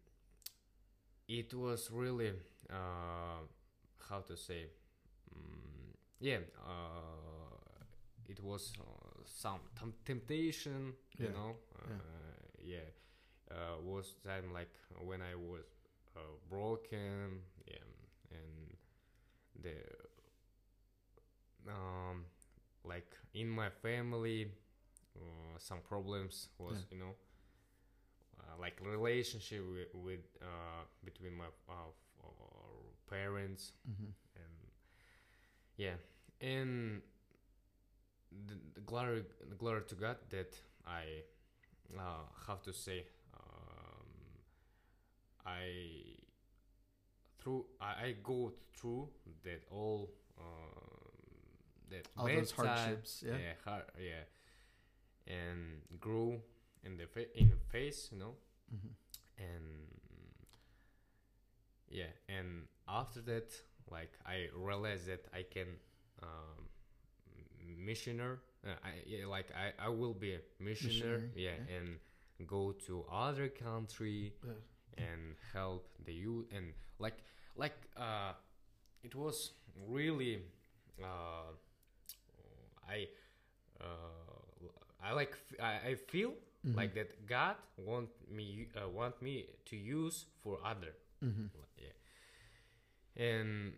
it 1.29 1.55
was 1.55 1.90
really 1.92 2.33
uh, 2.70 3.40
how 4.09 4.20
to 4.20 4.37
say, 4.37 4.66
um, 5.35 5.94
yeah, 6.20 6.38
uh, 6.66 7.85
it 8.29 8.42
was 8.42 8.73
uh, 8.81 9.23
some 9.25 9.61
tem- 9.79 9.94
temptation, 10.05 10.94
Yeah. 11.18 11.27
you 11.27 11.33
know, 11.33 11.57
uh, 11.77 11.92
yeah 12.62 12.88
uh, 13.51 13.77
was 13.83 14.14
time 14.25 14.53
like 14.53 14.73
when 15.05 15.20
I 15.23 15.35
was 15.35 15.64
uh, 16.16 16.20
broken, 16.49 17.40
yeah, 17.66 17.85
and 18.33 18.77
the 19.62 19.77
um, 21.68 22.25
like 22.85 23.14
in 23.35 23.49
my 23.49 23.69
family, 23.71 24.51
uh, 25.16 25.59
some 25.59 25.81
problems 25.81 26.49
was 26.59 26.87
Yeah. 26.90 26.97
you 26.97 26.99
know, 26.99 27.14
uh, 28.38 28.61
like 28.61 28.81
relationship 28.85 29.62
with, 29.71 29.88
with 29.95 30.21
uh, 30.43 30.85
between 31.05 31.37
my 31.37 31.47
uh, 31.69 31.73
uh, 32.23 32.29
parents 33.09 33.73
Mm-hmm. 33.88 34.11
and 34.37 34.71
yeah 35.77 35.97
and 36.40 37.03
the, 38.47 38.55
the 38.75 38.81
glory 38.81 39.25
the 39.49 39.55
glory 39.57 39.83
to 39.88 39.95
god 39.95 40.16
that 40.31 40.55
i 40.87 41.05
uh, 41.99 42.25
have 42.47 42.62
to 42.62 42.73
say 42.73 43.05
um, 43.35 44.07
i 45.47 46.16
through 47.38 47.64
I, 47.81 47.87
I 48.07 48.14
go 48.23 48.53
through 48.75 49.09
that 49.45 49.62
all 49.71 50.11
that 51.90 52.09
All 52.16 52.26
bad 52.26 52.38
those 52.38 52.50
hardships, 52.53 53.22
yeah. 53.26 53.33
yeah 53.37 53.53
hard, 53.64 53.85
yeah 53.98 54.24
and 55.26 55.83
grew 56.00 56.40
in 56.85 56.96
the 56.96 57.07
fa- 57.07 57.31
in 57.38 57.50
the 57.50 57.57
face 57.70 58.09
you 58.12 58.18
know 58.18 58.35
Mm-hmm. 58.72 58.94
and 59.38 59.64
yeah 61.88 62.05
and 62.29 62.66
after 62.88 63.20
that 63.20 63.53
like 63.90 64.12
i 64.26 64.46
realized 64.57 65.07
that 65.07 65.24
i 65.35 65.42
can 65.42 65.66
um 66.22 66.68
missioner 67.76 68.38
uh, 68.66 68.72
I, 68.85 68.90
yeah, 69.07 69.26
like 69.26 69.46
I, 69.57 69.87
I 69.87 69.88
will 69.88 70.12
be 70.12 70.35
a 70.35 70.40
missioner, 70.62 70.90
Missionary, 70.92 71.31
yeah, 71.35 71.50
yeah. 71.66 71.76
and 71.79 72.46
go 72.46 72.72
to 72.87 73.07
other 73.11 73.48
country 73.48 74.35
Yeah. 74.44 75.05
and 75.07 75.35
help 75.55 75.88
the 76.05 76.12
youth 76.12 76.46
and 76.55 76.74
like 76.98 77.16
like 77.57 77.72
uh 77.96 78.33
it 79.03 79.14
was 79.14 79.53
really 79.88 80.42
uh 81.03 81.53
i 82.90 83.09
uh 83.81 83.87
i 85.03 85.12
like 85.12 85.35
i, 85.62 85.72
I 85.90 85.94
feel 86.09 86.33
Mm-hmm. 86.66 86.81
like 86.81 86.94
that 86.94 87.26
god 87.26 87.57
want 87.76 88.11
me 88.31 88.68
uh, 88.76 88.88
want 88.88 89.20
me 89.22 89.46
to 89.66 89.76
use 89.76 90.26
for 90.42 90.59
other 90.64 90.92
Mm-hmm. 91.24 91.46
yeah 91.79 91.92
and 93.16 93.72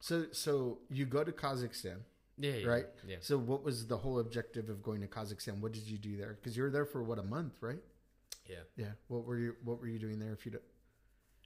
So, 0.00 0.26
so 0.32 0.78
you 0.90 1.06
go 1.06 1.24
to 1.24 1.32
Kazakhstan, 1.32 1.98
yeah, 2.38 2.52
yeah 2.56 2.72
right? 2.72 2.86
yeah 3.06 3.16
So, 3.20 3.38
what 3.38 3.64
was 3.64 3.86
the 3.86 3.96
whole 3.98 4.18
objective 4.20 4.68
of 4.70 4.82
going 4.82 5.00
to 5.02 5.08
Kazakhstan? 5.08 5.60
What 5.60 5.72
did 5.72 5.84
you 5.88 5.98
do 5.98 6.16
there? 6.16 6.34
Because 6.40 6.56
you 6.56 6.62
were 6.64 6.70
there 6.70 6.86
for 6.86 7.02
what 7.02 7.18
a 7.18 7.22
month, 7.22 7.54
right? 7.62 7.82
yeah 8.48 8.62
Yeah. 8.76 8.92
What 9.08 9.24
were 9.26 9.38
you 9.38 9.56
What 9.64 9.80
were 9.80 9.88
you 9.88 9.98
doing 9.98 10.18
there? 10.18 10.32
If 10.32 10.46
you, 10.46 10.52
do, 10.52 10.60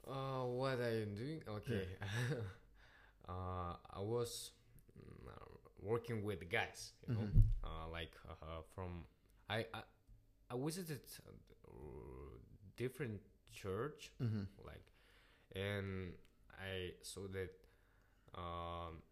Uh, 0.06 0.44
what 0.44 0.80
I 0.80 1.02
am 1.02 1.14
doing? 1.14 1.42
Okay. 1.48 1.86
uh, 3.28 3.74
I 3.92 4.00
was 4.00 4.50
mm, 4.98 5.26
working 5.82 6.24
with 6.24 6.48
guys, 6.50 6.92
you 7.08 7.14
know, 7.14 7.20
Mhm. 7.26 7.42
uh, 7.64 7.88
like 7.90 8.12
uh, 8.28 8.62
from 8.74 9.04
I 9.48 9.66
I, 9.74 9.82
I 10.50 10.54
visited 10.58 11.00
uh, 11.66 12.36
different 12.76 13.20
church, 13.52 14.12
mm-hmm. 14.22 14.44
like, 14.66 14.86
and 15.54 16.12
I 16.60 16.92
saw 17.02 17.26
that 17.32 17.52
um, 18.34 19.02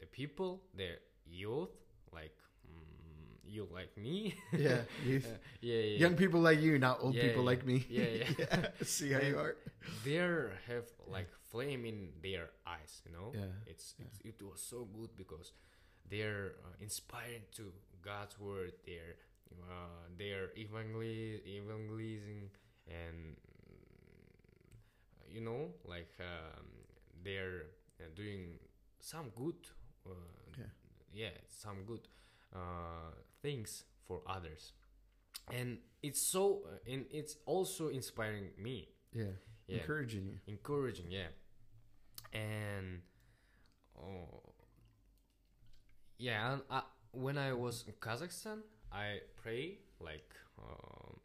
the 0.00 0.06
people, 0.06 0.62
the 0.74 0.98
youth, 1.26 1.70
like 2.12 2.36
mm, 2.66 3.38
you 3.46 3.68
like 3.72 3.96
me. 3.96 4.34
Yeah, 4.52 4.82
you- 5.04 5.22
Uh, 5.24 5.38
yeah, 5.60 5.80
yeah. 5.80 5.98
young 5.98 6.16
people 6.16 6.40
like 6.40 6.60
you, 6.60 6.78
not 6.78 6.98
old 7.02 7.14
Yeah, 7.14 7.22
people 7.28 7.42
yeah. 7.44 7.50
like 7.50 7.66
me. 7.66 7.84
Yeah, 7.88 8.08
yeah. 8.08 8.28
yeah. 8.38 8.66
See 8.82 9.12
how 9.12 9.20
you 9.20 9.36
And 9.38 9.46
are. 9.46 9.56
There 10.04 10.52
have 10.66 10.86
like 11.06 11.28
flame 11.50 11.84
in 11.84 12.08
their 12.22 12.50
eyes, 12.66 13.02
you 13.06 13.12
know. 13.12 13.32
Yeah, 13.34 13.52
It's, 13.66 13.94
it's 13.98 14.18
it 14.24 14.42
was 14.42 14.60
so 14.60 14.84
good 14.88 15.14
because 15.16 15.52
they're 16.10 16.52
uh, 16.64 16.74
inspiring 16.80 17.42
to 17.56 17.72
God's 18.02 18.38
word. 18.38 18.72
They're 18.86 19.16
uh, 19.70 20.08
they're 20.18 20.48
evangeli- 20.58 21.40
evangelizing 21.46 22.50
and 22.88 23.36
you 25.30 25.40
know 25.40 25.68
like 25.84 26.10
um, 26.20 26.66
they're 27.24 27.66
uh, 28.00 28.04
doing 28.14 28.58
some 29.00 29.30
good 29.36 29.56
uh, 30.06 30.10
Yeah. 30.58 30.66
yeah 31.12 31.36
some 31.48 31.84
good 31.86 32.06
uh, 32.54 33.10
things 33.42 33.84
for 34.06 34.20
others 34.26 34.72
and 35.52 35.78
it's 36.02 36.20
so 36.32 36.62
uh, 36.66 36.92
and 36.92 37.06
it's 37.10 37.36
also 37.46 37.88
inspiring 37.88 38.50
me 38.58 38.88
Yeah, 39.12 39.24
yeah 39.66 39.80
encouraging 39.80 40.26
you. 40.26 40.38
encouraging 40.46 41.10
yeah 41.10 41.30
and 42.32 43.00
oh 43.98 44.53
yeah 46.18 46.52
and 46.52 46.62
I, 46.70 46.82
when 47.12 47.38
i 47.38 47.52
was 47.52 47.84
in 47.86 47.94
kazakhstan 47.94 48.60
i 48.92 49.20
pray 49.42 49.78
like 50.00 50.34
um, 50.58 51.18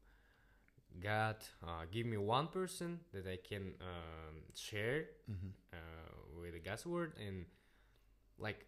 god 0.99 1.37
uh, 1.63 1.85
give 1.91 2.05
me 2.05 2.17
one 2.17 2.47
person 2.47 2.99
that 3.13 3.27
i 3.27 3.37
can 3.37 3.73
um, 3.81 4.35
share 4.55 5.05
hmm 5.27 5.51
uh, 5.73 5.77
with 6.41 6.63
god's 6.63 6.85
word 6.85 7.13
and 7.25 7.45
like 8.39 8.65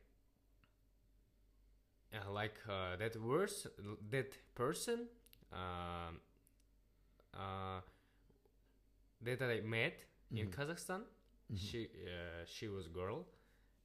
uh, 2.14 2.32
like 2.32 2.56
uh, 2.70 2.96
that 2.98 3.16
verse 3.16 3.68
that 4.10 4.34
person 4.56 5.08
um, 5.54 6.20
uh, 7.34 7.82
that 9.22 9.42
i 9.42 9.60
met 9.62 10.04
in 10.36 10.48
Mhm. 10.48 10.52
kazakhstan 10.56 11.02
Mhm. 11.52 11.58
she 11.58 11.90
uh, 12.08 12.46
she 12.46 12.68
was 12.68 12.88
girl 12.88 13.26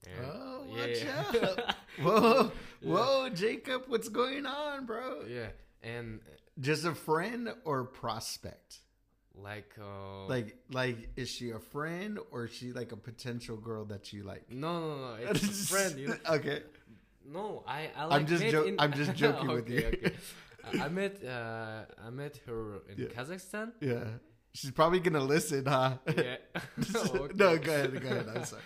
and 0.05 0.27
Oh, 0.27 0.65
watch 0.69 1.03
yeah. 1.05 1.25
out. 1.49 1.75
Whoa, 2.03 2.53
Yeah. 2.81 2.93
whoa, 2.93 3.29
Jacob, 3.31 3.85
what's 3.89 4.09
going 4.09 4.47
on, 4.47 4.87
bro? 4.87 5.23
yeah 5.29 5.49
and 5.83 6.21
uh, 6.27 6.31
Just 6.61 6.85
a 6.85 6.95
friend 6.95 7.49
or 7.65 7.85
prospect? 7.85 8.81
like 9.35 9.73
uh 9.79 10.27
Like, 10.27 10.57
like, 10.71 10.97
is 11.17 11.29
she 11.29 11.51
a 11.51 11.59
friend 11.59 12.19
or 12.31 12.47
is 12.47 12.53
she 12.55 12.73
like 12.73 12.93
a 12.93 12.97
potential 12.97 13.57
girl 13.59 13.85
that 13.87 14.13
you 14.13 14.23
like? 14.25 14.51
no 14.51 14.73
no 14.81 14.97
no 15.09 15.15
it's 15.31 15.43
a 15.45 15.67
friend 15.75 15.99
you 15.99 16.09
know 16.09 16.17
okay. 16.37 16.63
no 17.25 17.63
i 17.67 17.91
i 17.97 18.05
like 18.07 18.27
just 18.27 18.43
met 18.43 18.53
jo- 18.53 18.65
in- 18.65 18.77
I'm 18.81 18.93
just 18.95 19.15
joking 19.15 19.49
with 19.49 19.69
you. 19.75 19.85
okay. 19.93 20.13
I- 20.81 20.89
met 20.89 21.23
uh 21.25 21.85
i 22.07 22.11
met 22.11 22.35
her 22.47 22.81
in 22.89 22.95
Yeah. 22.99 23.09
kazakhstan 23.17 23.73
Yeah. 23.81 24.05
She's 24.55 24.71
probably 24.71 25.01
gonna 25.01 25.21
listen, 25.37 25.67
huh? 25.67 25.99
yeah 26.17 26.37
Okay. 26.79 27.35
no, 27.37 27.59
go 27.59 27.71
ahead, 27.75 27.93
go 28.03 28.09
ahead. 28.09 28.27
I'm 28.35 28.45
sorry. 28.45 28.63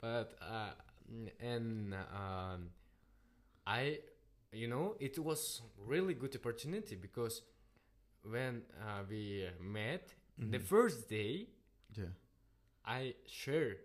But 0.00 0.34
uh 0.40 0.70
and 1.40 1.94
um 2.14 2.70
i 3.66 3.98
you 4.52 4.68
know 4.68 4.96
it 5.00 5.18
was 5.18 5.62
really 5.86 6.14
good 6.14 6.34
opportunity 6.36 6.96
because 6.96 7.42
when 8.24 8.62
uh, 8.82 9.02
we 9.08 9.46
met 9.60 10.14
the 10.38 10.58
Mhm. 10.58 10.62
first 10.62 11.08
day 11.08 11.46
Yeah. 11.96 12.12
i 12.84 13.14
share 13.26 13.76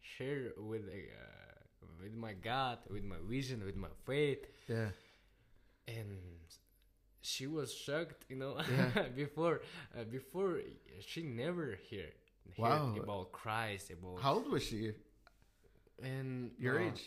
share 0.00 0.52
with 0.56 0.82
uh, 0.88 1.92
with 2.02 2.14
my 2.14 2.34
god 2.34 2.78
with 2.90 3.04
my 3.04 3.16
vision 3.28 3.64
with 3.64 3.76
my 3.76 3.88
faith 4.06 4.46
Yeah. 4.68 4.90
and 5.88 6.18
she 7.22 7.46
was 7.46 7.72
shocked 7.74 8.24
you 8.28 8.36
know 8.36 8.56
Yeah. 8.70 9.08
before 9.22 9.62
uh, 9.96 10.04
before 10.04 10.60
she 11.00 11.22
never 11.22 11.78
heard, 11.90 12.14
Wow. 12.56 12.94
about 12.96 13.32
christ 13.32 13.90
about 13.90 14.20
How 14.20 14.34
old 14.34 14.48
was 14.50 14.62
she? 14.64 14.92
And 16.02 16.50
Your 16.58 16.78
uh, 16.78 16.88
age? 16.88 17.02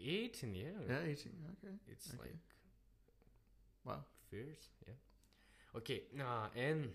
18 0.00 0.54
yeah, 0.54 0.64
Yeah, 0.88 0.96
18. 1.04 1.32
Okay. 1.64 1.74
it's 1.88 2.08
Okay. 2.08 2.18
like 2.22 2.36
Wow. 3.84 4.04
fierce 4.30 4.68
yeah 4.86 4.94
okay 5.76 6.02
uh, 6.20 6.48
and 6.56 6.90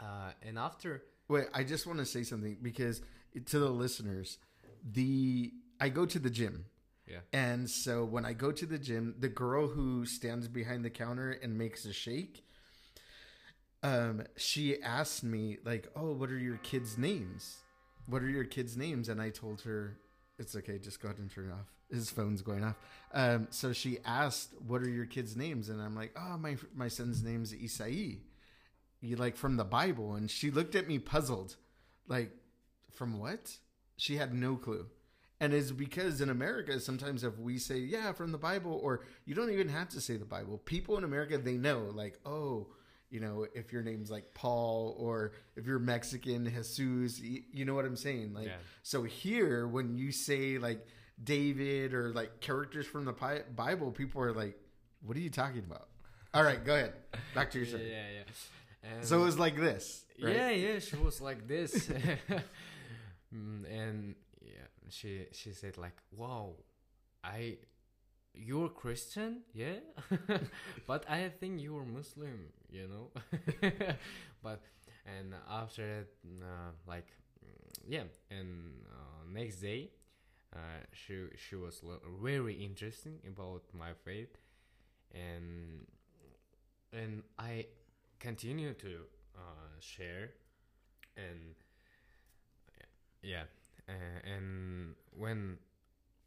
uh, 0.00 0.32
and 0.42 0.58
after 0.58 1.02
Wait, 1.28 1.46
I 1.54 1.62
just 1.62 1.86
want 1.86 2.00
to 2.00 2.04
say 2.04 2.24
something 2.24 2.56
because 2.60 3.02
to 3.46 3.58
the 3.60 3.68
listeners, 3.70 4.38
the 4.84 5.52
I 5.80 5.88
go 5.88 6.04
to 6.04 6.18
the 6.18 6.28
gym. 6.30 6.64
Yeah. 7.06 7.20
And 7.32 7.70
so 7.70 8.04
when 8.04 8.24
I 8.24 8.32
go 8.32 8.50
to 8.50 8.66
the 8.66 8.78
gym, 8.78 9.14
the 9.16 9.28
girl 9.28 9.68
who 9.68 10.04
stands 10.06 10.48
behind 10.48 10.84
the 10.84 10.90
counter 10.90 11.30
and 11.30 11.56
makes 11.56 11.84
a 11.84 11.92
shake, 11.92 12.42
um, 13.82 14.24
she 14.36 14.82
asked 14.82 15.22
me 15.22 15.58
like, 15.64 15.88
"Oh, 15.94 16.12
what 16.12 16.30
are 16.30 16.38
your 16.38 16.56
kids' 16.58 16.98
names? 16.98 17.58
What 18.06 18.22
are 18.22 18.28
your 18.28 18.44
kids' 18.44 18.76
names?" 18.76 19.08
And 19.08 19.22
I 19.22 19.30
told 19.30 19.62
her, 19.62 19.98
"It's 20.40 20.56
okay, 20.56 20.78
just 20.78 21.00
go 21.00 21.08
ahead 21.08 21.18
and 21.18 21.30
turn 21.30 21.50
it 21.50 21.52
off. 21.52 21.70
His 21.90 22.10
phone's 22.10 22.42
going 22.42 22.64
off." 22.64 22.76
Um, 23.14 23.46
so 23.50 23.72
she 23.72 23.98
asked, 24.04 24.54
"What 24.66 24.82
are 24.82 24.88
your 24.88 25.06
kids' 25.06 25.36
names?" 25.36 25.68
And 25.68 25.80
I'm 25.80 25.94
like, 25.94 26.12
"Oh, 26.16 26.36
my 26.36 26.56
my 26.74 26.88
son's 26.88 27.22
name's 27.22 27.52
Isai." 27.52 28.18
You 29.00 29.16
like 29.16 29.36
from 29.36 29.56
the 29.56 29.64
Bible, 29.64 30.14
and 30.14 30.30
she 30.30 30.50
looked 30.50 30.74
at 30.74 30.88
me 30.88 30.98
puzzled, 30.98 31.56
like, 32.08 32.32
"From 32.90 33.18
what?" 33.18 33.58
She 33.96 34.16
had 34.16 34.34
no 34.34 34.56
clue. 34.56 34.86
And 35.40 35.54
it's 35.54 35.70
because 35.70 36.20
in 36.20 36.28
America, 36.28 36.78
sometimes 36.80 37.24
if 37.24 37.38
we 37.38 37.58
say, 37.58 37.78
yeah, 37.78 38.12
from 38.12 38.30
the 38.30 38.38
Bible, 38.38 38.78
or 38.82 39.06
you 39.24 39.34
don't 39.34 39.50
even 39.50 39.70
have 39.70 39.88
to 39.90 40.00
say 40.00 40.16
the 40.18 40.24
Bible, 40.26 40.58
people 40.58 40.98
in 40.98 41.04
America, 41.04 41.38
they 41.38 41.56
know, 41.56 41.90
like, 41.94 42.18
oh, 42.26 42.68
you 43.10 43.20
know, 43.20 43.46
if 43.54 43.72
your 43.72 43.82
name's 43.82 44.10
like 44.10 44.32
Paul, 44.34 44.94
or 44.98 45.32
if 45.56 45.66
you're 45.66 45.78
Mexican, 45.78 46.46
Jesus, 46.46 47.20
you 47.20 47.64
know 47.64 47.74
what 47.74 47.84
I'm 47.84 47.96
saying? 47.96 48.32
Like, 48.34 48.46
Yeah. 48.46 48.56
so 48.82 49.02
here, 49.02 49.66
when 49.68 49.96
you 49.96 50.12
say 50.12 50.58
like 50.58 50.86
David 51.22 51.92
or 51.92 52.12
like 52.12 52.40
characters 52.40 52.86
from 52.86 53.04
the 53.04 53.12
Bible, 53.54 53.90
people 53.90 54.22
are 54.22 54.32
like, 54.32 54.56
what 55.02 55.16
are 55.16 55.20
you 55.20 55.30
talking 55.30 55.64
about? 55.66 55.88
All 56.32 56.44
right, 56.44 56.64
go 56.64 56.74
ahead. 56.74 56.92
Back 57.34 57.50
to 57.52 57.58
your 57.58 57.66
yeah 57.68 57.70
story. 57.76 57.90
yeah 57.90 58.06
yeah 58.18 58.90
and 58.98 59.04
So 59.04 59.20
it 59.20 59.24
was 59.24 59.38
like 59.38 59.56
this. 59.56 60.04
Right? 60.22 60.36
yeah 60.36 60.50
yeah 60.50 60.78
she 60.78 60.96
was 60.96 61.20
like 61.20 61.48
this 61.48 61.90
Mm, 63.34 63.64
and 63.70 64.14
yeah 64.42 64.66
she 64.88 65.26
she 65.32 65.52
said 65.52 65.78
like 65.78 65.94
wow 66.16 66.54
i 67.22 67.56
you're 68.34 68.68
christian 68.68 69.42
yeah 69.54 69.78
but 70.86 71.08
i 71.08 71.28
think 71.28 71.60
you're 71.62 71.84
muslim 71.84 72.46
you 72.70 72.86
know 72.88 73.10
but 74.42 74.60
and 75.06 75.34
after 75.50 76.06
that 76.06 76.44
uh, 76.44 76.70
like 76.86 77.08
mm, 77.44 77.78
yeah 77.88 78.04
and 78.30 78.72
uh, 78.90 79.24
next 79.32 79.56
day 79.60 79.90
uh, 80.54 80.58
she 80.92 81.24
she 81.36 81.56
was 81.56 81.82
very 82.22 82.54
interesting 82.54 83.18
about 83.28 83.62
my 83.74 83.92
faith 84.04 84.36
and 85.14 85.86
and 86.92 87.22
i 87.38 87.64
continue 88.18 88.74
to 88.74 89.00
uh, 89.36 89.40
share 89.80 90.30
and 91.16 91.54
yeah 93.22 93.44
uh, 93.88 93.92
and 94.34 94.94
when 95.16 95.58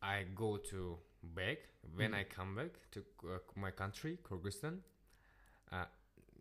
i 0.01 0.23
go 0.36 0.58
to 0.58 0.97
back 1.36 1.60
when 1.95 2.12
Mhm. 2.12 2.19
i 2.19 2.23
come 2.23 2.56
back 2.56 2.71
to 2.91 3.03
uh, 3.29 3.39
my 3.56 3.71
country 3.71 4.17
kyrgyzstan 4.23 4.79
uh, 5.71 5.86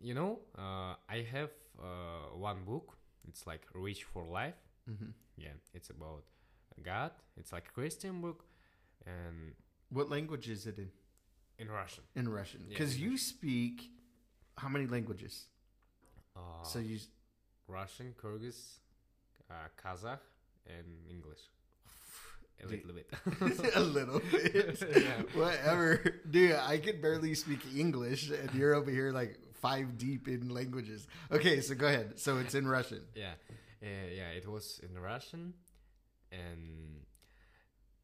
you 0.03 0.13
know 0.13 0.31
uh, 0.63 0.93
i 1.09 1.19
have 1.35 1.51
uh, 1.79 2.27
one 2.49 2.59
book 2.65 2.87
it's 3.27 3.47
like 3.47 3.63
reach 3.73 4.03
for 4.03 4.23
life 4.39 4.59
hmm 4.85 5.11
yeah 5.37 5.55
it's 5.73 5.89
about 5.89 6.23
god 6.83 7.11
it's 7.39 7.51
like 7.55 7.65
a 7.69 7.73
christian 7.79 8.21
book 8.21 8.43
and 9.05 9.53
What 9.97 10.09
language 10.09 10.49
is 10.49 10.65
it 10.71 10.77
in? 10.83 10.89
in 11.63 11.67
russian 11.79 12.03
In 12.15 12.27
Russian. 12.39 12.61
Because 12.69 12.95
in 12.97 13.01
you 13.05 13.17
speak 13.17 13.75
how 14.61 14.69
many 14.75 14.87
languages? 14.95 15.35
uh, 16.35 16.63
so 16.71 16.79
you 16.79 16.97
russian 17.67 18.13
kyrgyz 18.21 18.59
uh, 19.53 19.67
kazakh 19.81 20.23
and 20.75 20.87
english 21.15 21.43
a 22.63 22.67
little 22.73 22.93
bit 22.99 23.07
a 23.75 23.83
little 23.97 24.21
bit. 24.31 24.79
Yeah. 24.81 25.21
Whatever. 25.41 25.89
Dude, 26.35 26.55
I 26.73 26.77
could 26.77 27.01
barely 27.01 27.33
speak 27.35 27.59
English 27.75 28.21
and 28.31 28.47
you're 28.57 28.73
over 28.79 28.89
here 28.99 29.11
like 29.11 29.33
five 29.65 29.87
deep 30.05 30.27
in 30.27 30.49
languages. 30.59 31.07
Okay, 31.31 31.55
so 31.61 31.73
go 31.75 31.87
ahead. 31.93 32.19
So 32.19 32.29
it's 32.41 32.55
in 32.61 32.65
Russian. 32.77 33.03
yeah 33.23 33.35
uh, 33.83 34.07
yeah 34.19 34.29
it 34.39 34.45
was 34.55 34.65
in 34.85 34.91
russian 35.11 35.43
and 36.31 36.63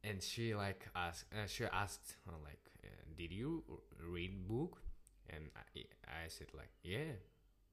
and 0.04 0.22
she 0.22 0.46
like 0.56 0.82
asked 0.96 1.26
uh, 1.34 1.48
she 1.48 1.64
asked 1.84 2.16
uh, 2.28 2.36
like 2.44 2.64
uh, 2.84 2.90
did 3.20 3.32
you 3.32 3.64
read 4.16 4.34
book 4.48 4.74
and 5.34 5.44
i, 5.56 5.80
I 6.26 6.28
said 6.28 6.48
like 6.62 6.72
yeah 6.84 7.14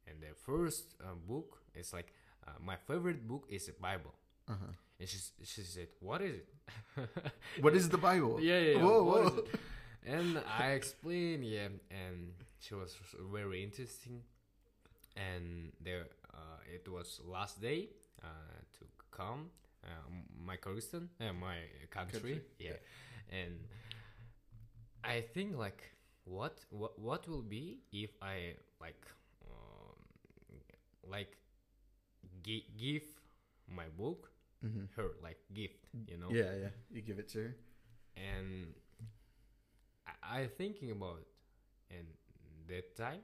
and 0.09 0.17
the 0.27 0.33
first 0.49 0.95
uh, 1.03 1.15
book 1.31 1.59
is 1.75 1.93
like 1.93 2.13
uh, 2.47 2.53
my 2.71 2.77
favorite 2.89 3.27
book 3.27 3.45
is 3.57 3.67
the 3.67 3.75
bible 3.89 4.15
Uh-huh. 4.49 4.73
and 5.01 5.09
she, 5.11 5.19
she 5.53 5.63
said 5.75 5.89
what 6.09 6.21
is 6.23 6.35
it 6.43 6.49
What 7.65 7.75
is 7.75 7.89
the 7.95 7.99
Bible? 7.99 8.39
yeah 8.51 8.59
yeah, 8.67 8.75
yeah 8.79 8.85
Whoa, 8.85 9.03
what 9.11 9.23
is 9.27 9.33
whoa. 9.33 9.39
it? 9.43 9.49
and 10.17 10.31
I 10.65 10.67
explained, 10.79 11.43
yeah, 11.45 11.69
and 11.91 12.31
she 12.61 12.75
was 12.75 12.95
very 13.33 13.63
interesting. 13.63 14.23
And 15.17 15.73
there, 15.83 16.07
uh, 16.35 16.59
it 16.75 16.89
was 16.89 17.21
last 17.27 17.61
day 17.61 17.89
uh, 18.23 18.29
to 18.79 18.85
come, 19.11 19.51
uh, 19.85 19.89
my 20.45 20.57
Kyrgyzstan, 20.57 21.09
uh, 21.21 21.33
my 21.33 21.59
country, 21.91 22.21
Country, 22.21 22.43
yeah. 22.59 22.73
and 23.31 23.59
I 25.05 25.21
think 25.23 25.57
like 25.57 25.83
what 26.25 26.65
what 26.71 26.99
what 26.99 27.29
will 27.29 27.43
be 27.43 27.79
if 27.93 28.11
I 28.23 28.55
like 28.81 29.07
um, 29.51 29.97
like 31.09 31.37
gi- 32.43 32.67
give 32.77 33.05
my 33.69 33.87
book 33.99 34.31
hmm 34.63 34.87
her 34.97 35.13
like 35.23 35.39
gift, 35.55 35.87
you 36.07 36.17
know? 36.19 36.31
Yeah, 36.31 36.53
yeah. 36.61 36.71
You 36.91 37.03
give 37.03 37.19
it 37.19 37.29
to 37.31 37.39
her. 37.39 37.57
and 38.17 38.75
I, 40.07 40.41
I 40.43 40.47
thinking 40.47 40.91
about 40.91 41.19
it. 41.21 41.29
and 41.97 42.07
that 42.69 42.97
time 42.97 43.21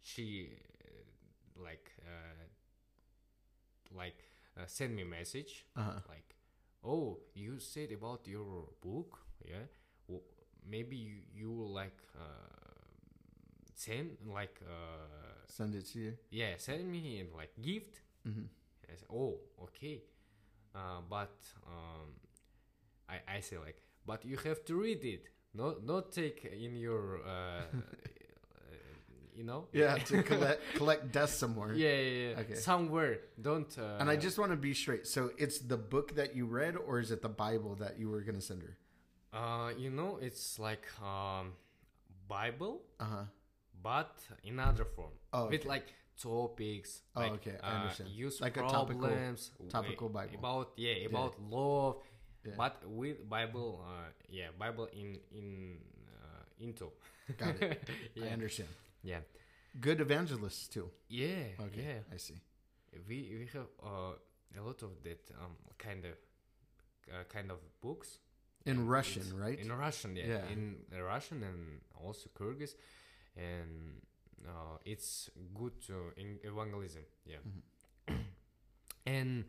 she 0.00 0.48
uh, 0.84 1.62
like 1.64 1.90
uh, 2.02 2.44
like 3.96 4.18
uh, 4.58 4.64
send 4.66 4.94
me 4.94 5.04
message 5.04 5.64
Uh-huh. 5.76 6.00
like 6.08 6.36
oh 6.84 7.18
you 7.34 7.58
said 7.58 7.92
about 7.92 8.26
your 8.26 8.68
book 8.80 9.18
yeah? 9.44 9.66
Well, 10.08 10.22
maybe 10.68 10.96
you, 10.96 11.16
you 11.34 11.50
will 11.52 11.72
like 11.72 11.98
uh, 12.16 12.22
send 13.74 14.16
like 14.26 14.60
uh, 14.62 15.44
Send 15.48 15.74
it 15.74 15.86
to 15.92 15.98
you. 15.98 16.12
yeah 16.30 16.54
send 16.58 16.90
me 16.90 17.20
in 17.20 17.28
like 17.36 17.52
gift. 17.62 18.00
Hmm 18.24 18.46
I 18.88 18.94
said, 18.94 19.08
"Oh, 19.10 19.40
okay, 19.64 20.04
uh, 20.74 21.00
but 21.10 21.34
um, 21.66 22.14
I 23.08 23.18
I 23.36 23.40
say 23.40 23.58
like, 23.58 23.82
but 24.06 24.24
you 24.24 24.36
have 24.44 24.64
to 24.66 24.74
read 24.76 25.04
it, 25.04 25.26
not 25.54 25.84
not 25.84 26.12
take 26.12 26.44
in 26.44 26.76
your, 26.76 27.18
uh, 27.26 27.66
you 29.36 29.44
know, 29.44 29.66
Yeah, 29.72 29.96
to 30.08 30.22
collect 30.30 30.60
collect 30.74 31.12
dust 31.12 31.38
somewhere. 31.38 31.74
yeah, 31.74 31.92
yeah, 31.92 32.28
yeah. 32.30 32.40
Okay. 32.40 32.54
somewhere. 32.54 33.20
Don't. 33.40 33.68
Uh, 33.78 34.00
And 34.00 34.08
I 34.10 34.16
just 34.16 34.38
want 34.38 34.50
to 34.52 34.56
be 34.56 34.72
straight. 34.74 35.06
So 35.06 35.30
it's 35.38 35.58
the 35.58 35.76
book 35.76 36.14
that 36.16 36.34
you 36.36 36.46
read, 36.46 36.74
or 36.76 36.98
is 37.00 37.10
it 37.10 37.20
the 37.22 37.28
Bible 37.46 37.74
that 37.76 37.98
you 38.00 38.08
were 38.10 38.22
to 38.22 38.40
send 38.40 38.62
her? 38.62 38.74
uh, 39.36 39.70
you 39.76 39.90
know, 39.90 40.18
it's 40.22 40.58
like 40.58 40.86
um, 41.02 41.52
Bible, 42.28 42.82
Uh 42.98 43.04
huh. 43.04 43.24
but 43.82 44.16
in 44.42 44.58
other 44.58 44.84
form, 44.84 45.12
Oh, 45.32 45.48
with 45.48 45.64
like 45.66 45.92
topics. 46.20 47.02
Oh, 47.14 47.20
like, 47.20 47.32
okay, 47.38 47.56
I 47.62 47.70
uh, 47.70 47.74
understand. 47.80 48.10
Use 48.10 48.40
Like 48.40 48.56
a 48.56 48.62
topical- 48.62 49.08
problems, 49.08 49.50
topical 49.68 50.08
Bible. 50.08 50.34
about 50.38 50.72
yeah 50.76 51.06
about 51.06 51.34
love. 51.50 51.96
Yeah. 52.46 52.54
but 52.56 52.76
with 52.86 53.28
bible 53.28 53.82
uh 53.82 54.06
yeah 54.30 54.54
bible 54.56 54.86
in 54.94 55.18
in 55.34 55.78
uh, 56.14 56.62
into 56.62 56.92
Got 57.36 57.58
it. 57.60 57.82
I 58.22 58.28
understand. 58.30 58.68
Yeah 59.02 59.20
Good 59.80 60.00
evangelists 60.00 60.68
too. 60.68 60.90
yeah 61.08 61.52
Okay, 61.60 61.82
yeah 61.82 62.14
I 62.14 62.16
see. 62.18 62.40
we 63.08 63.16
we 63.38 63.46
have 63.52 63.68
uh, 63.82 64.14
a 64.58 64.62
lot 64.62 64.82
of 64.82 65.02
that 65.02 65.20
um 65.42 65.56
kind 65.78 66.04
of 66.04 66.14
uh, 67.12 67.24
kind 67.28 67.50
of 67.50 67.58
books 67.80 68.20
In 68.66 68.78
And 68.78 68.90
Russian, 68.90 69.28
right? 69.38 69.58
in 69.60 69.70
russian 69.72 70.16
yeah, 70.16 70.26
Yeah. 70.26 70.52
in 70.52 70.76
russian 71.04 71.42
and 71.42 71.80
also 71.94 72.28
kyrgyz 72.34 72.74
and 73.36 74.00
uh, 74.48 74.78
it's 74.84 75.30
good 75.54 75.72
to 75.86 76.12
in 76.16 76.38
evangelism 76.42 77.04
yeah 77.24 77.40
Mm-hmm. 77.46 78.22
and 79.06 79.44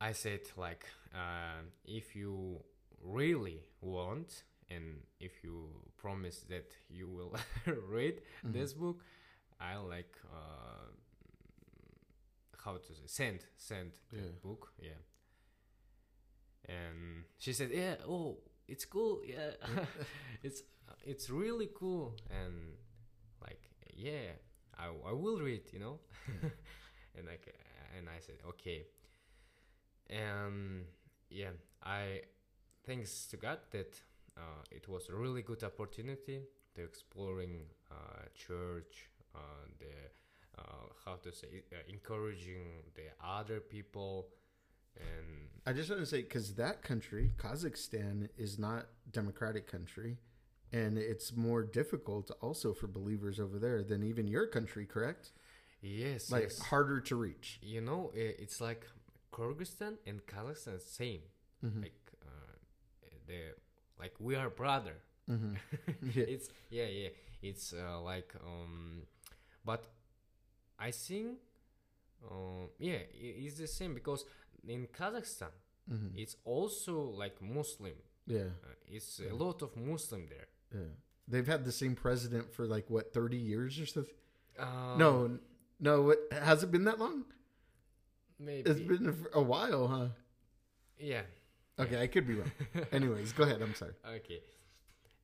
i 0.00 0.12
said 0.12 0.40
like 0.56 0.86
uh, 1.14 1.62
if 1.84 2.16
you 2.16 2.60
really 3.04 3.60
want 3.80 4.44
and 4.74 4.84
if 5.20 5.42
you 5.44 5.68
promise 5.96 6.40
that 6.48 6.72
you 6.88 7.08
will 7.08 7.34
read 7.88 8.22
Mhm. 8.44 8.52
this 8.52 8.72
book 8.74 8.98
i'll 9.60 9.88
like 9.88 10.16
uh, 10.32 10.88
how 12.64 12.76
to 12.76 12.94
say 12.94 13.06
send 13.06 13.44
send 13.56 13.92
the 14.10 14.16
Yeah. 14.18 14.32
book 14.42 14.72
yeah. 14.78 15.00
And 16.68 17.24
she 17.38 17.52
said 17.52 17.70
yeah 17.72 17.96
oh 18.08 18.38
it's 18.68 18.84
cool 18.84 19.20
yeah. 19.24 19.52
It's 20.42 20.62
it's 21.04 21.30
really 21.30 21.68
cool 21.74 22.14
and 22.30 22.76
like 23.40 23.62
yeah 23.96 24.32
i, 24.78 24.86
I 24.86 25.12
will 25.12 25.40
read 25.40 25.62
you 25.72 25.78
know? 25.80 25.98
And 27.16 27.26
like 27.26 27.54
and 27.96 28.08
i 28.08 28.18
said 28.20 28.36
okay. 28.48 28.86
And 30.10 30.84
yeah 31.30 31.50
i 31.82 32.20
thanks 32.86 33.26
to 33.28 33.36
god 33.36 33.58
that 33.70 34.00
uh, 34.36 34.62
it 34.70 34.88
was 34.88 35.08
a 35.08 35.14
really 35.14 35.42
good 35.42 35.62
opportunity 35.64 36.42
to 36.74 36.82
exploring 36.82 37.66
uh, 37.90 37.94
church 38.34 39.10
uh, 39.34 39.38
the 39.78 39.94
uh, 40.58 40.62
how 41.04 41.14
to 41.16 41.32
say 41.32 41.62
uh, 41.72 41.76
encouraging 41.88 42.82
the 42.94 43.08
other 43.24 43.60
people 43.60 44.28
and 44.96 45.48
I 45.66 45.72
just 45.72 45.88
want 45.88 46.02
to 46.02 46.06
say 46.06 46.20
because 46.22 46.54
that 46.56 46.82
country, 46.82 47.30
Kazakhstan, 47.38 48.28
is 48.36 48.58
not 48.58 48.88
democratic 49.10 49.66
country, 49.66 50.18
and 50.70 50.98
it's 50.98 51.34
more 51.34 51.62
difficult 51.62 52.30
also 52.42 52.74
for 52.74 52.88
believers 52.88 53.40
over 53.40 53.58
there 53.58 53.82
than 53.82 54.02
even 54.02 54.26
your 54.26 54.46
country. 54.46 54.84
Correct? 54.84 55.32
yes 55.80 56.30
Like 56.30 56.42
yes. 56.42 56.58
harder 56.58 57.00
to 57.00 57.16
reach. 57.16 57.58
you 57.62 57.80
know 57.80 58.12
it's 58.14 58.60
like 58.60 58.86
kyrgyzstan 59.32 59.94
and 60.06 60.20
kazakhstan 60.26 60.80
same 60.80 61.22
Mhm. 61.64 61.82
like 61.82 62.12
uh, 62.22 62.54
the 63.26 63.54
like 64.02 64.14
we 64.26 64.32
are 64.40 64.50
brother 64.62 64.96
Mhm. 65.28 65.54
Yeah. 66.16 66.34
it's 66.34 66.48
yeah 66.78 66.88
yeah 67.00 67.10
it's 67.48 67.66
uh, 67.72 68.00
like 68.12 68.30
um 68.50 69.02
but 69.64 69.82
i 70.78 70.90
think 71.06 71.38
um 72.30 72.68
yeah 72.78 73.00
it's 73.46 73.56
the 73.64 73.66
same 73.78 73.92
because 74.00 74.24
in 74.74 74.86
kazakhstan 74.98 75.52
Mhm. 75.90 76.10
it's 76.22 76.36
also 76.54 76.94
like 77.22 77.36
muslim 77.58 77.98
Yeah. 78.26 78.50
uh, 78.66 78.74
it's 78.96 79.20
a 79.20 79.34
lot 79.44 79.58
of 79.66 79.70
muslim 79.76 80.22
there 80.34 80.48
Yeah. 80.74 80.92
They've 81.30 81.50
had 81.54 81.62
the 81.64 81.72
same 81.82 81.94
president 81.94 82.46
for 82.54 82.64
like 82.74 82.86
what 82.94 83.12
thirty 83.16 83.36
years 83.50 83.78
or 83.82 83.86
something. 83.86 84.18
uh, 84.58 84.96
no, 85.02 85.10
no. 85.88 85.94
What 86.08 86.18
has 86.48 86.58
it 86.64 86.70
been 86.74 86.84
that 86.90 86.98
long? 87.04 87.24
maybe 88.38 88.68
It's 88.70 88.80
been 88.92 89.06
a 89.32 89.42
while, 89.52 89.84
huh? 89.94 90.08
yeah 90.98 91.22
Okay, 91.78 92.00
I 92.02 92.06
could 92.06 92.26
be 92.26 92.34
wrong. 92.34 92.50
Anyways, 92.92 93.32
go 93.32 93.44
ahead. 93.44 93.62
I'm 93.62 93.74
sorry. 93.74 93.92
okay 94.16 94.40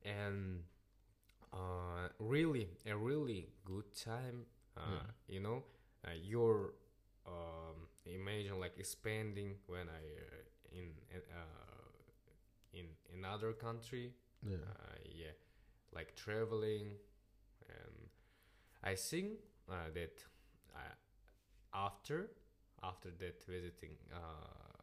and 0.05 0.63
uh 1.53 2.07
really 2.19 2.69
a 2.85 2.95
really 2.95 3.47
good 3.65 3.85
time 3.95 4.45
uh 4.77 4.81
Yeah. 4.91 5.35
you 5.35 5.39
know 5.41 5.63
uh, 6.05 6.11
you're 6.23 6.73
um 7.27 7.87
imagine 8.05 8.59
like 8.59 8.77
expanding 8.79 9.55
when 9.67 9.87
i 9.89 10.03
uh, 10.03 10.79
in 10.79 10.87
uh 11.31 11.89
in 12.73 12.85
another 13.17 13.51
country 13.53 14.13
Yeah. 14.47 14.57
uh, 14.57 14.97
yeah 15.21 15.35
like 15.91 16.15
traveling 16.15 16.87
and 17.67 17.95
i 18.83 18.95
think 18.95 19.39
uh, 19.69 19.89
that 19.93 20.23
uh, 20.75 20.95
after 21.73 22.31
after 22.83 23.09
that 23.19 23.43
visiting 23.45 23.97
uh 24.13 24.77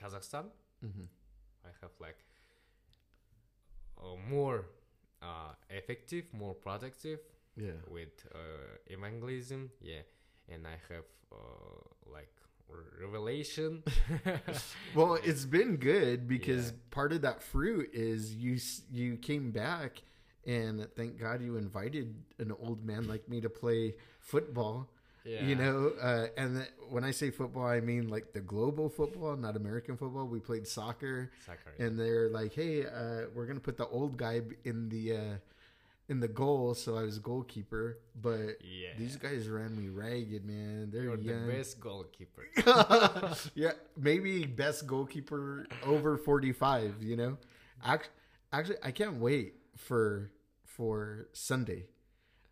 kazakhstan 0.00 0.46
hmm 0.80 1.06
I 1.64 1.68
have 1.82 1.90
like 2.00 2.18
uh, 3.98 4.16
more 4.30 4.66
uh, 5.22 5.52
effective, 5.70 6.24
more 6.32 6.54
productive 6.54 7.20
Yeah. 7.56 7.72
with 7.88 8.24
uh, 8.34 8.38
evangelism. 8.86 9.70
Yeah, 9.80 10.02
and 10.48 10.66
I 10.66 10.76
have 10.92 11.04
uh, 11.32 12.12
like 12.12 12.32
revelation. 13.00 13.82
Well, 14.94 15.14
it's 15.22 15.44
been 15.44 15.76
good 15.76 16.26
because 16.28 16.66
Yeah. 16.70 16.76
part 16.90 17.12
of 17.12 17.22
that 17.22 17.42
fruit 17.42 17.90
is 17.92 18.34
you 18.34 18.58
you 18.90 19.16
came 19.16 19.50
back 19.50 20.02
and 20.46 20.86
thank 20.96 21.18
God 21.18 21.42
you 21.42 21.56
invited 21.56 22.14
an 22.38 22.52
old 22.52 22.84
man 22.84 23.08
like 23.08 23.28
me 23.28 23.40
to 23.40 23.50
play 23.50 23.94
football. 24.20 24.88
Yeah, 25.26 25.42
You 25.42 25.56
know, 25.56 25.92
uh, 26.00 26.26
and 26.36 26.56
th- 26.56 26.70
when 26.88 27.02
I 27.04 27.10
say 27.10 27.30
football, 27.30 27.66
I 27.66 27.80
mean 27.80 28.08
like 28.08 28.32
the 28.32 28.40
global 28.40 28.88
football, 28.88 29.36
not 29.36 29.56
American 29.56 29.96
football. 29.96 30.26
We 30.26 30.40
played 30.40 30.66
soccer, 30.68 31.30
soccer. 31.44 31.72
and 31.78 31.98
they're 31.98 32.28
like, 32.28 32.54
"Hey, 32.54 32.86
uh, 32.86 33.26
we're 33.34 33.46
gonna 33.46 33.60
put 33.60 33.76
the 33.76 33.88
old 33.88 34.16
guy 34.16 34.42
in 34.64 34.88
the 34.88 35.12
uh, 35.16 35.34
in 36.08 36.20
the 36.20 36.28
goal." 36.28 36.74
So 36.74 36.96
I 36.96 37.02
was 37.02 37.18
goalkeeper, 37.18 37.98
but 38.20 38.58
yeah, 38.62 38.90
these 38.96 39.16
guys 39.16 39.48
ran 39.48 39.76
me 39.76 39.88
ragged, 39.88 40.44
man. 40.44 40.90
They're 40.92 41.04
you're 41.04 41.16
young. 41.16 41.46
the 41.48 41.52
best 41.54 41.80
goalkeeper. 41.80 42.46
yeah, 43.54 43.72
maybe 43.96 44.44
best 44.46 44.86
goalkeeper 44.86 45.66
over 45.84 46.16
45, 46.16 47.02
you 47.02 47.16
know? 47.16 47.36
Actually, 47.84 48.10
actually 48.52 48.76
I 48.82 48.90
can't 48.92 49.16
wait 49.20 49.54
for 49.76 50.30
for 50.64 51.28
Sunday 51.32 51.86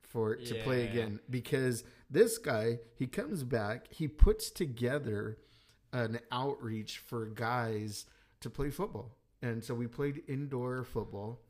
for 0.03 0.37
to 0.37 0.55
play 0.63 0.87
again 0.87 1.21
because 1.29 1.83
this 2.15 2.39
guy, 2.39 2.79
he 2.97 3.07
comes 3.07 3.43
back, 3.45 3.87
he 3.91 4.09
puts 4.09 4.51
together 4.51 5.39
an 5.93 6.19
outreach 6.33 6.99
for 6.99 7.27
guys 7.27 8.07
to 8.41 8.49
play 8.51 8.71
football. 8.71 9.17
and 9.43 9.63
so 9.63 9.75
we 9.75 9.87
played 9.87 10.23
indoor 10.27 10.83
football, 10.85 11.41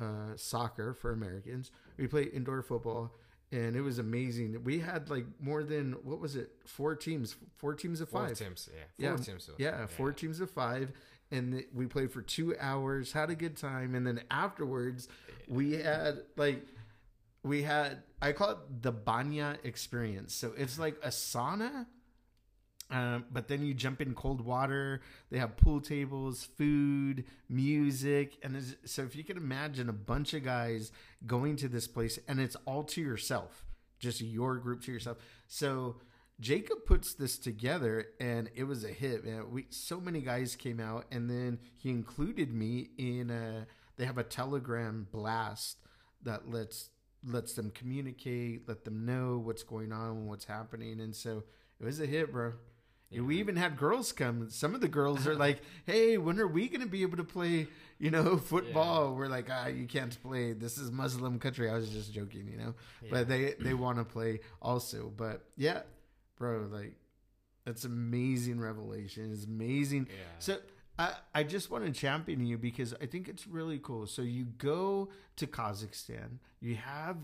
uh, 0.00 0.32
soccer 0.36 0.92
for 0.94 1.12
Americans. 1.12 1.70
We 1.96 2.08
played 2.08 2.28
indoor 2.34 2.60
football, 2.62 3.14
and 3.52 3.76
it 3.76 3.82
was 3.82 3.98
amazing. 4.00 4.64
We 4.64 4.80
had 4.80 5.08
like 5.10 5.26
more 5.40 5.62
than 5.62 5.92
what 6.02 6.18
was 6.18 6.34
it? 6.34 6.50
Four 6.66 6.96
teams, 6.96 7.36
four 7.56 7.74
teams 7.74 8.00
of 8.00 8.08
Four 8.08 8.26
five. 8.28 8.36
teams, 8.38 8.68
yeah. 8.74 8.82
Four 9.10 9.18
Yeah, 9.18 9.24
teams. 9.24 9.48
of- 9.48 9.54
Yeah, 9.60 9.86
four 9.86 10.12
teams 10.12 10.40
of 10.40 10.50
five, 10.50 10.90
and 11.30 11.52
th- 11.52 11.68
we 11.72 11.86
played 11.86 12.10
for 12.10 12.20
two 12.22 12.56
hours. 12.58 13.12
Had 13.12 13.30
a 13.30 13.36
good 13.36 13.56
time, 13.56 13.94
and 13.94 14.04
then 14.06 14.20
afterwards, 14.30 15.08
we 15.48 15.72
had 15.74 16.24
like 16.36 16.66
we 17.46 17.62
had 17.62 18.02
I 18.20 18.32
call 18.32 18.50
it 18.50 18.82
the 18.82 18.92
banya 18.92 19.58
experience. 19.62 20.34
So 20.34 20.52
it's 20.56 20.78
like 20.78 20.96
a 21.02 21.08
sauna, 21.08 21.86
um, 22.90 23.24
but 23.30 23.48
then 23.48 23.62
you 23.62 23.74
jump 23.74 24.00
in 24.00 24.14
cold 24.14 24.40
water. 24.40 25.00
They 25.30 25.38
have 25.38 25.56
pool 25.56 25.80
tables, 25.80 26.48
food, 26.56 27.24
music, 27.48 28.38
and 28.42 28.76
so 28.84 29.02
if 29.02 29.14
you 29.16 29.24
can 29.24 29.36
imagine 29.36 29.88
a 29.88 29.94
bunch 29.94 30.34
of 30.34 30.44
guys 30.44 30.92
going 31.26 31.56
to 31.56 31.68
this 31.68 31.86
place, 31.86 32.18
and 32.28 32.40
it's 32.40 32.56
all 32.66 32.84
to 32.84 33.00
yourself, 33.00 33.64
just 33.98 34.20
your 34.20 34.56
group 34.56 34.82
to 34.82 34.92
yourself. 34.92 35.18
So 35.46 35.96
Jacob 36.40 36.84
puts 36.84 37.14
this 37.14 37.38
together, 37.38 38.08
and 38.20 38.50
it 38.54 38.64
was 38.64 38.84
a 38.84 38.88
hit. 38.88 39.24
Man, 39.24 39.50
we 39.50 39.66
so 39.70 40.00
many 40.00 40.20
guys 40.20 40.56
came 40.56 40.80
out, 40.80 41.06
and 41.12 41.30
then 41.30 41.58
he 41.76 41.90
included 41.90 42.52
me 42.52 42.88
in 42.98 43.30
a. 43.30 43.66
They 43.96 44.04
have 44.04 44.18
a 44.18 44.24
Telegram 44.24 45.06
blast 45.10 45.78
that 46.22 46.50
lets 46.50 46.90
lets 47.24 47.54
them 47.54 47.70
communicate, 47.70 48.68
let 48.68 48.84
them 48.84 49.04
know 49.04 49.38
what's 49.38 49.62
going 49.62 49.92
on, 49.92 50.10
and 50.10 50.28
what's 50.28 50.44
happening, 50.44 51.00
and 51.00 51.14
so 51.14 51.44
it 51.80 51.84
was 51.84 52.00
a 52.00 52.06
hit, 52.06 52.32
bro. 52.32 52.52
We 53.12 53.38
even 53.38 53.56
had 53.56 53.76
girls 53.76 54.12
come. 54.12 54.50
Some 54.50 54.74
of 54.74 54.80
the 54.80 54.88
girls 54.88 55.26
are 55.26 55.34
like, 55.46 55.60
"Hey, 55.86 56.18
when 56.18 56.40
are 56.40 56.46
we 56.46 56.68
going 56.68 56.80
to 56.80 56.88
be 56.88 57.02
able 57.02 57.16
to 57.18 57.24
play, 57.24 57.68
you 57.98 58.10
know, 58.10 58.36
football?" 58.52 59.14
We're 59.14 59.28
like, 59.28 59.48
"Ah, 59.50 59.68
you 59.68 59.86
can't 59.86 60.20
play. 60.22 60.52
This 60.52 60.76
is 60.76 60.90
Muslim 60.90 61.38
country." 61.38 61.70
I 61.70 61.74
was 61.74 61.88
just 61.88 62.12
joking, 62.12 62.48
you 62.48 62.58
know. 62.58 62.74
But 63.10 63.28
they 63.28 63.54
they 63.60 63.74
want 63.74 63.98
to 63.98 64.04
play 64.04 64.40
also. 64.60 65.12
But 65.16 65.42
yeah, 65.56 65.82
bro, 66.36 66.68
like 66.70 66.94
that's 67.64 67.84
amazing 67.84 68.60
revelation. 68.60 69.32
It's 69.32 69.44
amazing. 69.44 70.08
Yeah. 70.10 70.24
So 70.40 70.58
I, 70.98 71.12
I 71.34 71.42
just 71.42 71.70
want 71.70 71.84
to 71.84 71.92
champion 71.92 72.44
you 72.46 72.58
because 72.58 72.94
I 73.00 73.06
think 73.06 73.28
it's 73.28 73.46
really 73.46 73.78
cool. 73.78 74.06
So 74.06 74.22
you 74.22 74.44
go 74.58 75.10
to 75.36 75.46
Kazakhstan, 75.46 76.38
you 76.60 76.76
have 76.76 77.16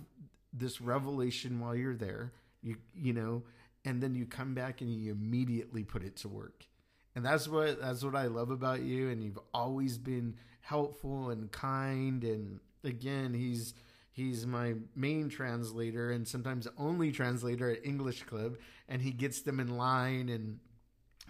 this 0.52 0.80
revelation 0.80 1.60
while 1.60 1.74
you're 1.74 1.96
there, 1.96 2.32
you 2.62 2.76
you 2.94 3.12
know, 3.12 3.42
and 3.84 4.02
then 4.02 4.14
you 4.14 4.26
come 4.26 4.54
back 4.54 4.80
and 4.80 4.90
you 4.90 5.12
immediately 5.12 5.84
put 5.84 6.02
it 6.02 6.16
to 6.16 6.28
work. 6.28 6.66
And 7.14 7.24
that's 7.24 7.48
what 7.48 7.80
that's 7.80 8.04
what 8.04 8.14
I 8.14 8.26
love 8.26 8.50
about 8.50 8.82
you 8.82 9.10
and 9.10 9.22
you've 9.22 9.38
always 9.54 9.98
been 9.98 10.34
helpful 10.60 11.30
and 11.30 11.50
kind 11.50 12.24
and 12.24 12.60
again, 12.84 13.32
he's 13.32 13.74
he's 14.10 14.46
my 14.46 14.74
main 14.94 15.30
translator 15.30 16.10
and 16.10 16.28
sometimes 16.28 16.68
only 16.76 17.12
translator 17.12 17.70
at 17.70 17.84
English 17.84 18.24
Club 18.24 18.56
and 18.88 19.00
he 19.00 19.10
gets 19.10 19.40
them 19.40 19.60
in 19.60 19.76
line 19.76 20.28
and 20.28 20.58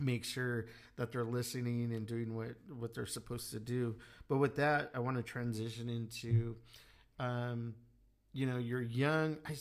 make 0.00 0.24
sure 0.24 0.66
that 0.96 1.12
they're 1.12 1.24
listening 1.24 1.92
and 1.92 2.06
doing 2.06 2.34
what 2.34 2.54
what 2.78 2.94
they're 2.94 3.06
supposed 3.06 3.50
to 3.52 3.60
do. 3.60 3.96
But 4.28 4.38
with 4.38 4.56
that, 4.56 4.90
I 4.94 5.00
want 5.00 5.16
to 5.16 5.22
transition 5.22 5.88
into, 5.88 6.56
um, 7.18 7.74
you 8.32 8.46
know, 8.46 8.58
you're 8.58 8.82
young. 8.82 9.38
I, 9.46 9.56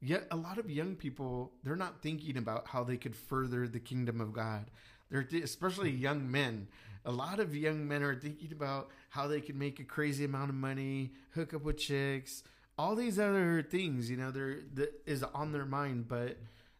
yet 0.00 0.26
a 0.30 0.36
lot 0.36 0.58
of 0.58 0.70
young 0.70 0.94
people 0.94 1.52
they're 1.62 1.76
not 1.76 2.02
thinking 2.02 2.36
about 2.36 2.68
how 2.68 2.84
they 2.84 2.96
could 2.96 3.16
further 3.16 3.66
the 3.66 3.80
kingdom 3.80 4.20
of 4.20 4.32
God. 4.32 4.70
They're 5.10 5.22
th- 5.22 5.44
especially 5.44 5.90
young 5.90 6.30
men. 6.30 6.68
A 7.04 7.12
lot 7.12 7.38
of 7.38 7.54
young 7.54 7.86
men 7.86 8.02
are 8.02 8.16
thinking 8.16 8.50
about 8.52 8.90
how 9.10 9.28
they 9.28 9.40
can 9.40 9.56
make 9.58 9.78
a 9.78 9.84
crazy 9.84 10.24
amount 10.24 10.50
of 10.50 10.56
money, 10.56 11.12
hook 11.34 11.54
up 11.54 11.62
with 11.62 11.78
chicks, 11.78 12.42
all 12.76 12.96
these 12.96 13.18
other 13.18 13.62
things. 13.62 14.10
You 14.10 14.16
know, 14.16 14.30
they're 14.30 14.58
that 14.74 14.92
is 15.06 15.22
on 15.22 15.52
their 15.52 15.64
mind, 15.64 16.08
but 16.08 16.36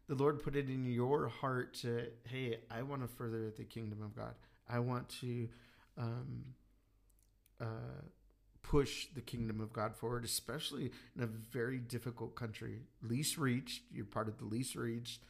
the 0.09 0.15
Lord 0.15 0.43
put 0.43 0.57
it 0.57 0.69
in 0.69 0.87
your 0.87 1.29
heart 1.29 1.75
to, 1.83 2.07
hey, 2.25 2.59
I 2.71 2.83
want 2.83 3.03
to 3.03 3.09
further 3.09 3.51
the 3.51 3.65
kingdom 3.65 4.03
of 4.03 4.15
God. 4.15 4.35
I 4.69 4.79
want 4.79 5.09
to 5.21 5.49
um, 5.99 6.45
uh, 7.61 8.03
push 8.63 9.07
the 9.15 9.21
kingdom 9.21 9.61
of 9.61 9.73
God 9.73 9.97
forward, 9.97 10.25
especially 10.25 10.91
in 11.17 11.23
a 11.23 11.27
very 11.27 11.79
difficult 11.79 12.35
country. 12.35 12.81
Least 13.03 13.39
reached, 13.39 13.83
you're 13.93 14.05
part 14.05 14.29
of 14.29 14.39
the 14.39 14.45
least 14.45 14.77
reached, 14.77 15.23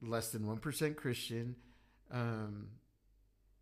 less 0.00 0.30
than 0.30 0.42
1% 0.42 0.96
Christian, 0.96 1.56
um, 2.10 2.68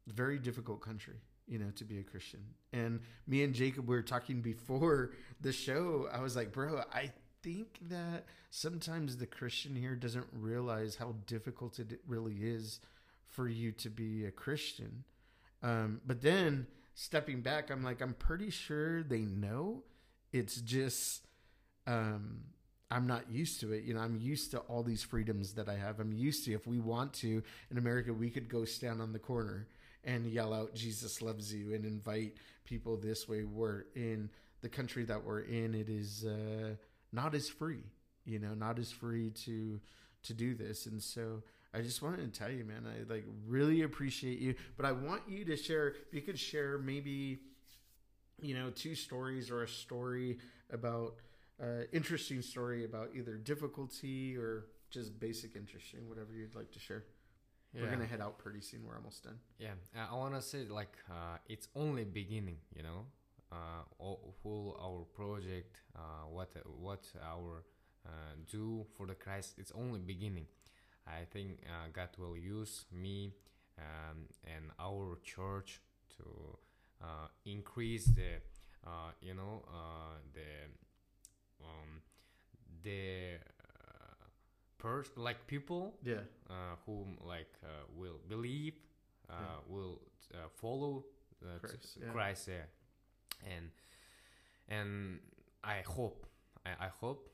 very 0.06 0.38
difficult 0.38 0.80
country, 0.80 1.16
you 1.46 1.58
know, 1.58 1.70
to 1.76 1.84
be 1.84 1.98
a 1.98 2.02
Christian. 2.02 2.40
And 2.72 3.00
me 3.26 3.42
and 3.42 3.54
Jacob 3.54 3.88
we 3.88 3.94
were 3.94 4.02
talking 4.02 4.40
before 4.40 5.12
the 5.40 5.52
show. 5.52 6.08
I 6.12 6.20
was 6.20 6.36
like, 6.36 6.52
bro, 6.52 6.82
I 6.92 7.12
think 7.42 7.78
that 7.88 8.24
sometimes 8.50 9.16
the 9.16 9.26
Christian 9.26 9.74
here 9.74 9.94
doesn't 9.94 10.26
realize 10.32 10.96
how 10.96 11.14
difficult 11.26 11.78
it 11.78 12.00
really 12.06 12.36
is 12.42 12.80
for 13.24 13.48
you 13.48 13.72
to 13.72 13.90
be 13.90 14.24
a 14.24 14.30
Christian. 14.30 15.04
Um, 15.62 16.00
but 16.06 16.22
then 16.22 16.66
stepping 16.94 17.40
back, 17.40 17.70
I'm 17.70 17.82
like, 17.82 18.00
I'm 18.00 18.14
pretty 18.14 18.50
sure 18.50 19.02
they 19.02 19.20
know. 19.20 19.84
It's 20.32 20.60
just 20.60 21.26
um, 21.86 22.40
I'm 22.90 23.06
not 23.06 23.30
used 23.30 23.60
to 23.60 23.72
it. 23.72 23.84
You 23.84 23.94
know, 23.94 24.00
I'm 24.00 24.16
used 24.16 24.50
to 24.50 24.58
all 24.60 24.82
these 24.82 25.02
freedoms 25.02 25.54
that 25.54 25.68
I 25.68 25.76
have. 25.76 26.00
I'm 26.00 26.12
used 26.12 26.44
to 26.46 26.52
if 26.52 26.66
we 26.66 26.78
want 26.80 27.12
to 27.14 27.42
in 27.70 27.78
America, 27.78 28.12
we 28.12 28.30
could 28.30 28.48
go 28.48 28.64
stand 28.64 29.00
on 29.00 29.12
the 29.12 29.18
corner 29.18 29.68
and 30.04 30.26
yell 30.26 30.54
out 30.54 30.74
Jesus 30.74 31.20
loves 31.20 31.52
you 31.52 31.74
and 31.74 31.84
invite 31.84 32.34
people 32.64 32.96
this 32.96 33.28
way. 33.28 33.44
We're 33.44 33.84
in 33.94 34.30
the 34.60 34.68
country 34.68 35.04
that 35.04 35.24
we're 35.24 35.40
in. 35.40 35.74
It 35.74 35.88
is 35.88 36.24
uh, 36.24 36.74
not 37.12 37.34
as 37.34 37.48
free. 37.48 37.84
You 38.24 38.38
know, 38.38 38.54
not 38.54 38.78
as 38.78 38.90
free 38.90 39.30
to 39.46 39.80
to 40.22 40.34
do 40.34 40.54
this. 40.54 40.86
And 40.86 41.02
so 41.02 41.42
I 41.72 41.80
just 41.80 42.02
wanted 42.02 42.32
to 42.32 42.38
tell 42.38 42.50
you, 42.50 42.64
man, 42.64 42.84
I 42.86 43.10
like 43.12 43.24
really 43.46 43.82
appreciate 43.82 44.38
you. 44.38 44.54
But 44.76 44.86
I 44.86 44.92
want 44.92 45.22
you 45.28 45.44
to 45.46 45.56
share. 45.56 45.88
If 45.88 46.12
you 46.12 46.20
could 46.22 46.38
share 46.38 46.78
maybe 46.78 47.40
you 48.40 48.54
know 48.54 48.70
two 48.70 48.94
stories 48.94 49.50
or 49.50 49.62
a 49.62 49.68
story 49.68 50.38
about 50.72 51.14
uh, 51.62 51.84
interesting 51.92 52.42
story 52.42 52.84
about 52.84 53.10
either 53.14 53.34
difficulty 53.36 54.36
or 54.36 54.66
just 54.90 55.18
basic 55.20 55.56
interesting, 55.56 56.08
whatever 56.08 56.32
you'd 56.32 56.54
like 56.54 56.70
to 56.72 56.78
share. 56.78 57.04
yeah. 57.72 57.82
We're 57.82 57.90
gonna 57.90 58.06
head 58.06 58.20
out 58.20 58.38
pretty 58.38 58.60
soon. 58.60 58.80
We're 58.86 58.96
almost 58.96 59.24
done. 59.24 59.38
Yeah, 59.58 59.70
I 60.10 60.14
want 60.16 60.34
to 60.34 60.42
say 60.42 60.64
like 60.68 60.96
uh, 61.10 61.36
it's 61.48 61.68
only 61.76 62.04
beginning, 62.04 62.56
you 62.74 62.82
know. 62.82 63.06
Uh, 63.52 63.82
all, 63.98 64.34
whole 64.42 64.76
our 64.80 65.04
project, 65.12 65.80
uh, 65.96 66.24
what 66.28 66.50
what 66.78 67.04
our 67.20 67.64
uh, 68.06 68.10
do 68.50 68.86
for 68.96 69.06
the 69.06 69.14
Christ, 69.14 69.54
it's 69.58 69.72
only 69.74 69.98
beginning. 69.98 70.46
I 71.06 71.24
think 71.32 71.58
uh, 71.66 71.88
God 71.92 72.10
will 72.16 72.36
use 72.36 72.84
me 72.92 73.34
um, 73.76 74.28
and 74.44 74.70
our 74.78 75.18
church 75.24 75.80
to 76.16 76.24
uh, 77.02 77.26
increase 77.44 78.04
the, 78.04 78.38
uh, 78.86 79.10
you 79.20 79.34
know, 79.34 79.64
uh, 79.68 80.18
the 80.32 80.70
um, 81.64 82.02
the 82.84 83.34
uh, 83.60 84.26
pers- 84.78 85.16
like 85.16 85.46
people 85.46 85.94
Yeah, 86.04 86.22
uh, 86.48 86.76
whom 86.86 87.18
like 87.26 87.50
uh, 87.64 87.68
will 87.96 88.20
believe, 88.28 88.74
uh, 89.28 89.34
Yeah. 89.40 89.46
will 89.66 90.00
uh, 90.34 90.48
follow 90.60 91.04
uh, 91.42 91.58
t- 91.58 91.66
Christ, 91.68 91.98
yeah. 92.00 92.12
Christ 92.12 92.46
there, 92.46 92.68
and 93.44 93.70
and 94.68 95.18
I 95.64 95.82
hope, 95.86 96.26
I, 96.64 96.86
I 96.86 96.88
hope, 97.00 97.28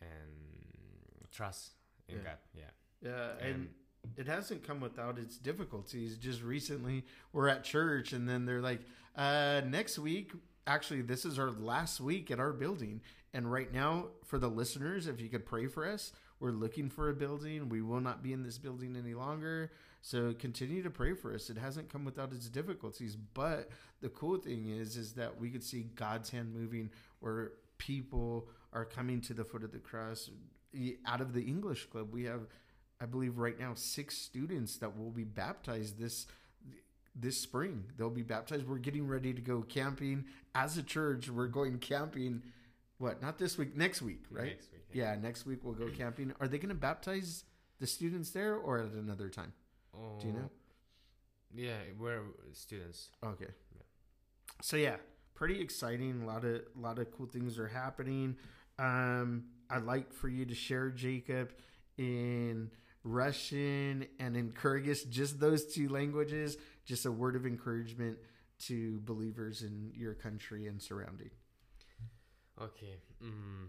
and 0.00 1.28
trust 1.30 1.72
in 2.08 2.16
Yeah. 2.16 2.22
God. 2.24 2.36
Yeah, 2.54 2.62
yeah, 3.02 3.30
and, 3.40 3.54
and 3.54 3.68
it 4.16 4.26
hasn't 4.26 4.66
come 4.66 4.80
without 4.80 5.18
its 5.18 5.36
difficulties. 5.38 6.16
Just 6.16 6.42
recently, 6.42 7.04
we're 7.32 7.48
at 7.48 7.64
church, 7.64 8.12
and 8.12 8.28
then 8.28 8.44
they're 8.44 8.60
like, 8.60 8.80
uh, 9.16 9.62
"Next 9.66 9.98
week, 9.98 10.32
actually, 10.66 11.02
this 11.02 11.24
is 11.24 11.38
our 11.38 11.50
last 11.50 12.00
week 12.00 12.30
at 12.30 12.40
our 12.40 12.52
building." 12.52 13.00
And 13.32 13.50
right 13.50 13.72
now, 13.72 14.08
for 14.24 14.38
the 14.38 14.48
listeners, 14.48 15.06
if 15.06 15.20
you 15.20 15.28
could 15.28 15.46
pray 15.46 15.66
for 15.68 15.86
us, 15.86 16.12
we're 16.40 16.50
looking 16.50 16.88
for 16.90 17.10
a 17.10 17.14
building. 17.14 17.68
We 17.68 17.80
will 17.80 18.00
not 18.00 18.22
be 18.22 18.32
in 18.32 18.42
this 18.42 18.58
building 18.58 18.96
any 18.96 19.14
longer. 19.14 19.70
So 20.02 20.32
continue 20.32 20.82
to 20.82 20.90
pray 20.90 21.14
for 21.14 21.34
us. 21.34 21.50
It 21.50 21.58
hasn't 21.58 21.92
come 21.92 22.04
without 22.04 22.32
its 22.32 22.48
difficulties, 22.48 23.16
but 23.16 23.68
the 24.00 24.08
cool 24.08 24.38
thing 24.38 24.70
is, 24.70 24.96
is 24.96 25.12
that 25.14 25.38
we 25.38 25.50
could 25.50 25.62
see 25.62 25.90
God's 25.94 26.30
hand 26.30 26.54
moving, 26.54 26.90
where 27.20 27.52
people 27.78 28.48
are 28.72 28.84
coming 28.84 29.20
to 29.22 29.34
the 29.34 29.44
foot 29.44 29.62
of 29.62 29.72
the 29.72 29.78
cross. 29.78 30.30
Out 31.06 31.20
of 31.20 31.34
the 31.34 31.42
English 31.42 31.86
club, 31.86 32.12
we 32.12 32.24
have, 32.24 32.42
I 33.00 33.06
believe, 33.06 33.38
right 33.38 33.58
now 33.58 33.72
six 33.74 34.16
students 34.16 34.78
that 34.78 34.96
will 34.96 35.10
be 35.10 35.24
baptized 35.24 35.98
this 35.98 36.26
this 37.14 37.38
spring. 37.38 37.84
They'll 37.98 38.08
be 38.08 38.22
baptized. 38.22 38.68
We're 38.68 38.78
getting 38.78 39.06
ready 39.06 39.34
to 39.34 39.40
go 39.40 39.62
camping 39.62 40.26
as 40.54 40.78
a 40.78 40.82
church. 40.82 41.28
We're 41.28 41.48
going 41.48 41.78
camping. 41.78 42.42
What? 42.98 43.20
Not 43.20 43.36
this 43.36 43.58
week. 43.58 43.76
Next 43.76 44.00
week, 44.00 44.24
right? 44.30 44.46
next 44.46 44.72
week. 44.72 44.82
Yeah, 44.92 45.16
next 45.20 45.44
week 45.44 45.58
we'll 45.62 45.74
go 45.74 45.88
camping. 45.88 46.32
Are 46.40 46.46
they 46.46 46.58
going 46.58 46.68
to 46.68 46.74
baptize 46.74 47.44
the 47.80 47.86
students 47.86 48.30
there 48.30 48.54
or 48.54 48.78
at 48.78 48.92
another 48.92 49.28
time? 49.28 49.52
Do 50.20 50.26
you 50.26 50.32
know? 50.32 50.50
Yeah, 51.54 51.78
we're 51.98 52.22
students. 52.52 53.10
Okay. 53.24 53.48
So 54.62 54.76
yeah, 54.76 54.96
pretty 55.34 55.60
exciting. 55.60 56.22
A 56.22 56.26
lot 56.26 56.44
of 56.44 56.62
a 56.76 56.80
lot 56.80 56.98
of 56.98 57.10
cool 57.10 57.26
things 57.26 57.58
are 57.58 57.68
happening. 57.68 58.36
Um, 58.78 59.44
I'd 59.68 59.84
like 59.84 60.12
for 60.12 60.28
you 60.28 60.44
to 60.46 60.54
share 60.54 60.90
Jacob 60.90 61.52
in 61.98 62.70
Russian 63.04 64.06
and 64.18 64.36
in 64.36 64.52
Kyrgyz, 64.52 65.08
just 65.08 65.40
those 65.40 65.66
two 65.66 65.88
languages. 65.88 66.56
Just 66.84 67.06
a 67.06 67.12
word 67.12 67.36
of 67.36 67.46
encouragement 67.46 68.18
to 68.66 69.00
believers 69.00 69.62
in 69.62 69.92
your 69.94 70.14
country 70.14 70.66
and 70.66 70.80
surrounding. 70.80 71.30
Okay. 72.60 72.96
Mm. 73.22 73.68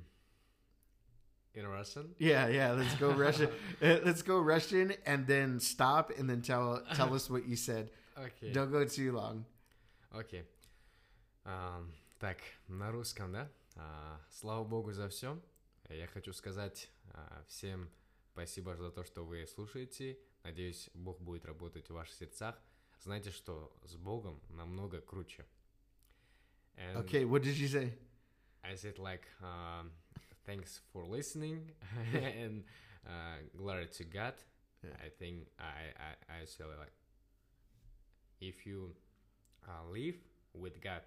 In 1.53 1.67
Russian? 1.67 2.15
Yeah, 2.17 2.47
yeah. 2.47 2.71
Let's 2.71 2.95
go 2.95 3.11
Russian. 3.11 3.49
Uh, 3.81 3.97
let's 4.05 4.21
go 4.21 4.39
Russian, 4.39 4.93
and 5.05 5.27
then 5.27 5.59
stop, 5.59 6.11
and 6.17 6.29
then 6.29 6.41
tell 6.41 6.81
tell 6.95 7.13
us 7.13 7.29
what 7.29 7.45
you 7.47 7.55
said. 7.55 7.89
Окей. 8.15 8.53
Don't 8.53 8.71
go 8.71 8.85
too 8.85 9.11
long. 9.11 9.45
Окей. 10.13 10.43
Ам, 11.45 11.91
так, 12.19 12.37
на 12.67 12.91
русском, 12.91 13.31
да? 13.31 13.49
А, 13.75 14.19
слава 14.29 14.63
богу 14.63 14.93
за 14.93 15.09
все. 15.09 15.37
Я 15.89 16.07
хочу 16.07 16.33
сказать 16.33 16.89
а, 17.13 17.43
всем 17.47 17.89
спасибо 18.33 18.75
за 18.75 18.91
то, 18.91 19.03
что 19.03 19.25
вы 19.25 19.45
слушаете. 19.47 20.17
Надеюсь, 20.43 20.89
Бог 20.93 21.19
будет 21.19 21.45
работать 21.45 21.89
в 21.89 21.93
ваших 21.93 22.15
сердцах. 22.15 22.55
Знаете, 23.01 23.31
что 23.31 23.71
с 23.83 23.95
Богом 23.95 24.39
намного 24.49 25.01
круче. 25.01 25.45
And 26.77 26.97
Okay, 27.05 27.25
what 27.25 27.43
did 27.43 27.57
you 27.57 27.67
say? 27.67 27.93
I 28.63 28.75
said 28.75 28.97
like, 28.97 29.23
um, 29.41 29.91
thanks 30.44 30.80
for 30.92 31.04
listening 31.04 31.70
and 32.14 32.64
uh, 33.06 33.38
glory 33.56 33.86
to 33.98 34.04
God. 34.04 34.34
Yeah. 34.82 34.90
I 35.04 35.08
think 35.18 35.48
I 35.58 35.92
I 35.98 36.42
I 36.42 36.44
say 36.44 36.64
like, 36.64 36.92
if 38.40 38.66
you 38.66 38.92
uh, 39.66 39.90
live 39.92 40.16
with 40.54 40.80
God, 40.80 41.02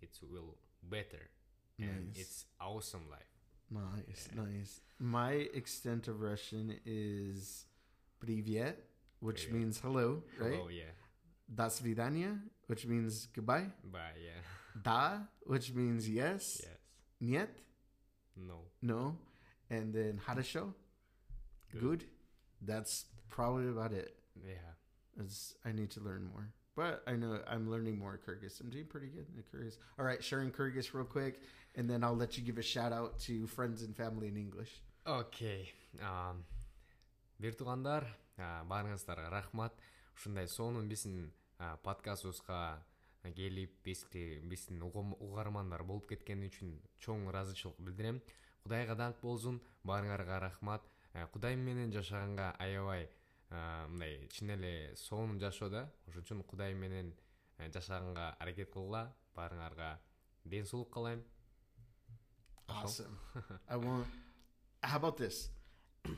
it 0.00 0.16
will 0.30 0.56
better, 0.82 1.30
and 1.78 2.08
Nice. 2.08 2.16
it's 2.20 2.44
awesome 2.60 3.08
life. 3.10 3.30
Nice, 3.70 4.28
nice. 4.34 4.80
My 4.98 5.32
extent 5.32 6.06
of 6.08 6.20
Russian 6.20 6.78
is 6.84 7.64
"Привет," 8.20 8.76
which 9.20 9.46
Привет. 9.48 9.52
means 9.52 9.80
hello, 9.80 10.22
right? 10.38 10.60
Oh 10.62 10.68
yeah, 10.68 10.92
"До 11.52 11.70
свидания," 11.70 12.38
which 12.68 12.86
means 12.86 13.26
goodbye. 13.34 13.66
but 13.90 14.14
yeah, 14.22 14.40
"Да," 14.80 15.26
which 15.46 15.72
means 15.72 16.08
yes. 16.08 16.60
yes, 16.62 16.78
"Нет," 17.20 17.50
no, 18.38 18.60
no. 18.82 19.16
And 19.70 19.92
then 19.94 20.20
"Хорошо," 20.26 20.72
Good. 21.72 21.80
good. 21.80 22.04
That's 22.60 23.06
probably 23.28 23.68
about 23.68 23.92
it. 23.92 24.16
yeah, 24.44 24.74
It's, 25.20 25.54
I 25.64 25.72
need 25.72 25.90
to 25.92 26.00
learn 26.00 26.24
more. 26.32 26.52
But 26.76 27.02
I 27.06 27.12
know 27.14 27.38
I'm 27.46 27.70
learning 27.70 27.98
more 27.98 28.18
Kyrgyz. 28.26 28.60
I'm 28.60 28.68
doing 28.70 28.86
pretty 28.86 29.06
good 29.08 29.26
in 29.36 29.42
Kyrgyz. 29.44 29.78
All 29.98 30.04
right, 30.04 30.22
sharing 30.22 30.50
Kyrgyz 30.50 30.92
real 30.92 31.04
quick, 31.04 31.40
and 31.76 31.88
then 31.88 32.02
I'll 32.02 32.16
let 32.16 32.36
you 32.36 32.42
give 32.44 32.58
a 32.58 32.62
shout 32.62 32.92
out 32.92 33.18
to 33.20 33.46
friends 33.46 33.82
and 33.82 33.94
family 33.96 34.28
in 34.28 34.36
English. 34.36 34.80
окей 35.06 35.70
ам, 36.00 36.42
бир 37.38 37.52
туугандар 37.54 38.06
а, 38.38 38.64
баарыңыздарга 38.64 39.28
рахмат 39.30 39.72
ушундай 40.16 40.48
сонун 40.48 40.88
биздин 40.88 41.30
а, 41.58 41.76
подкастыбызга 41.84 42.78
келип 43.23 43.81
бизди 43.83 44.39
биздин 44.43 44.83
угармандар 44.83 45.83
болуп 45.83 46.07
кеткени 46.09 46.51
үчүн 46.51 46.77
чоң 46.99 47.27
ыраазычылык 47.31 47.79
билдирем 47.79 48.21
кудайга 48.63 48.95
даңк 48.95 49.21
болсун 49.21 49.59
баарыңарга 49.83 50.39
рахмат 50.45 50.87
Э, 51.13 51.25
кудай 51.33 51.55
менен 51.55 51.91
жашаганга 51.91 52.51
аябай 52.59 53.07
а, 53.49 53.87
мындай 53.87 54.27
чын 54.29 54.51
эле 54.53 54.95
сонун 54.95 55.39
жашоо 55.41 55.69
да 55.69 55.81
ошон 56.07 56.21
үчүн 56.21 56.43
кудай 56.45 56.73
менен 56.73 57.15
э, 57.57 57.69
жашаганга 57.73 58.35
аракет 58.39 58.69
кылгыла 58.69 59.15
баарыңарга 59.35 59.97
ден 60.45 60.65
соолук 60.65 60.93
каалайм 60.93 61.23
Awesome. 62.69 63.17
I 63.67 63.77
want. 63.77 64.05
How 64.83 64.97
about 64.97 65.17
this? 65.17 65.49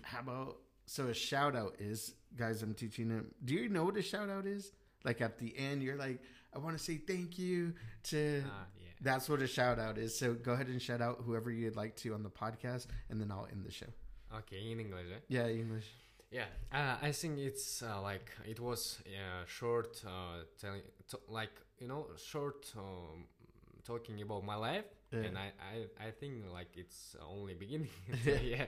How 0.02 0.20
about 0.20 0.58
so 0.86 1.08
a 1.08 1.14
shout 1.14 1.56
out 1.56 1.80
is 1.80 2.14
guys? 2.36 2.62
I'm 2.62 2.74
teaching 2.74 3.08
them. 3.08 3.34
Do 3.46 3.54
you 3.54 3.70
know 3.70 3.86
what 3.86 3.96
a 3.96 4.02
shout 4.02 4.30
out 4.30 4.46
is? 4.46 4.74
Like 5.04 5.22
at 5.22 5.38
the 5.40 5.54
end, 5.58 5.82
you're 5.84 5.96
like, 5.98 6.20
I 6.54 6.60
want 6.60 6.78
to 6.78 6.84
say 6.84 6.98
thank 6.98 7.38
you 7.40 7.74
to. 8.06 8.44
Ah, 8.46 8.66
yeah. 8.78 8.88
That's 9.02 9.28
what 9.30 9.42
a 9.42 9.48
shout 9.48 9.80
out 9.80 9.98
is. 9.98 10.18
So 10.18 10.34
go 10.34 10.52
ahead 10.54 10.68
and 10.68 10.82
shout 10.82 11.02
out 11.02 11.22
whoever 11.26 11.50
you'd 11.52 11.76
like 11.76 11.96
to 11.98 12.14
on 12.14 12.24
the 12.24 12.30
podcast, 12.30 12.88
and 13.10 13.20
then 13.20 13.32
I'll 13.32 13.48
end 13.52 13.66
the 13.66 13.72
show. 13.72 13.88
okay 14.38 14.72
in 14.72 14.80
english 14.80 15.08
eh? 15.12 15.20
Yeah, 15.28 15.48
English. 15.48 15.88
Yeah, 16.32 16.46
uh, 16.72 16.96
I 17.02 17.12
think 17.12 17.40
it's 17.40 17.82
uh, 17.84 18.00
like 18.02 18.30
it 18.48 18.60
was 18.60 19.00
uh, 19.08 19.44
short, 19.48 20.02
uh, 20.08 20.44
telling 20.60 20.82
t- 21.10 21.18
like 21.28 21.52
you 21.80 21.88
know, 21.90 22.08
short 22.16 22.72
um, 22.78 23.26
talking 23.84 24.22
about 24.22 24.44
my 24.46 24.56
life, 24.56 24.86
Yeah. 25.12 25.26
and 25.28 25.38
I, 25.38 25.52
I 25.74 26.08
I 26.08 26.12
think 26.12 26.46
like 26.54 26.78
it's 26.78 27.16
only 27.28 27.54
beginning. 27.56 27.90
So, 28.24 28.32
yeah. 28.54 28.66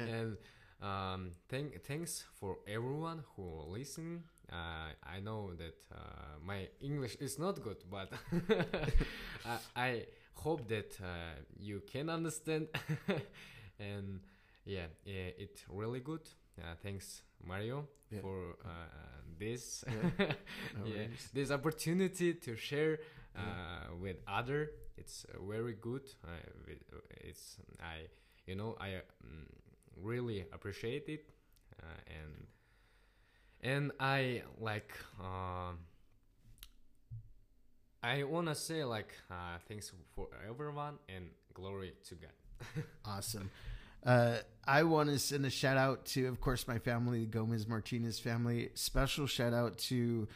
and 0.00 0.36
um, 0.82 1.30
thank 1.48 1.82
thanks 1.84 2.24
for 2.38 2.58
everyone 2.68 3.24
who 3.36 3.44
listen. 3.68 4.24
Uh, 4.52 4.90
I 5.04 5.20
know 5.20 5.52
that 5.54 5.74
uh, 5.92 6.38
my 6.44 6.68
English 6.80 7.16
is 7.20 7.38
not 7.38 7.62
good, 7.62 7.78
but 7.90 8.12
I, 9.44 9.58
I 9.74 10.06
hope 10.34 10.68
that 10.68 10.96
uh, 11.02 11.40
you 11.58 11.82
can 11.90 12.08
understand, 12.08 12.68
and 13.80 14.20
yeah, 14.64 14.86
yeah, 15.04 15.30
it's 15.38 15.64
really 15.68 16.00
good. 16.00 16.20
Uh, 16.58 16.74
thanks, 16.82 17.22
Mario, 17.44 17.88
Yeah. 18.10 18.20
for 18.20 18.56
uh, 18.64 18.68
this 19.38 19.84
Yeah. 19.86 20.32
No 20.78 20.86
yeah, 20.86 21.06
this 21.34 21.50
opportunity 21.50 22.34
to 22.34 22.56
share 22.56 22.98
uh, 23.36 23.94
with 24.00 24.16
other. 24.26 24.70
It's 24.96 25.26
very 25.46 25.74
good. 25.74 26.02
It's 27.20 27.58
I, 27.80 28.06
you 28.46 28.54
know, 28.54 28.76
I 28.80 29.02
mm, 29.24 29.46
really 29.96 30.44
appreciate 30.52 31.08
it, 31.08 31.26
uh, 31.82 31.86
and 32.22 32.46
and 33.62 33.92
I 33.98 34.42
like. 34.60 34.92
Um, 35.20 35.78
I 38.02 38.22
wanna 38.22 38.54
say 38.54 38.84
like 38.84 39.12
uh, 39.30 39.58
thanks 39.68 39.92
for 40.14 40.28
everyone 40.48 40.94
and 41.08 41.26
glory 41.54 41.94
to 42.08 42.14
God. 42.14 42.84
Awesome. 43.04 43.50
Uh, 44.04 44.38
I 44.64 44.84
want 44.84 45.10
to 45.10 45.18
send 45.18 45.44
a 45.46 45.50
shout 45.50 45.76
out 45.76 46.06
to, 46.06 46.26
of 46.26 46.40
course, 46.40 46.68
my 46.68 46.78
family, 46.78 47.20
the 47.20 47.26
Gomez 47.26 47.66
Martinez 47.66 48.20
family. 48.20 48.70
Special 48.74 49.26
shout 49.26 49.52
out 49.52 49.78
to 49.78 50.28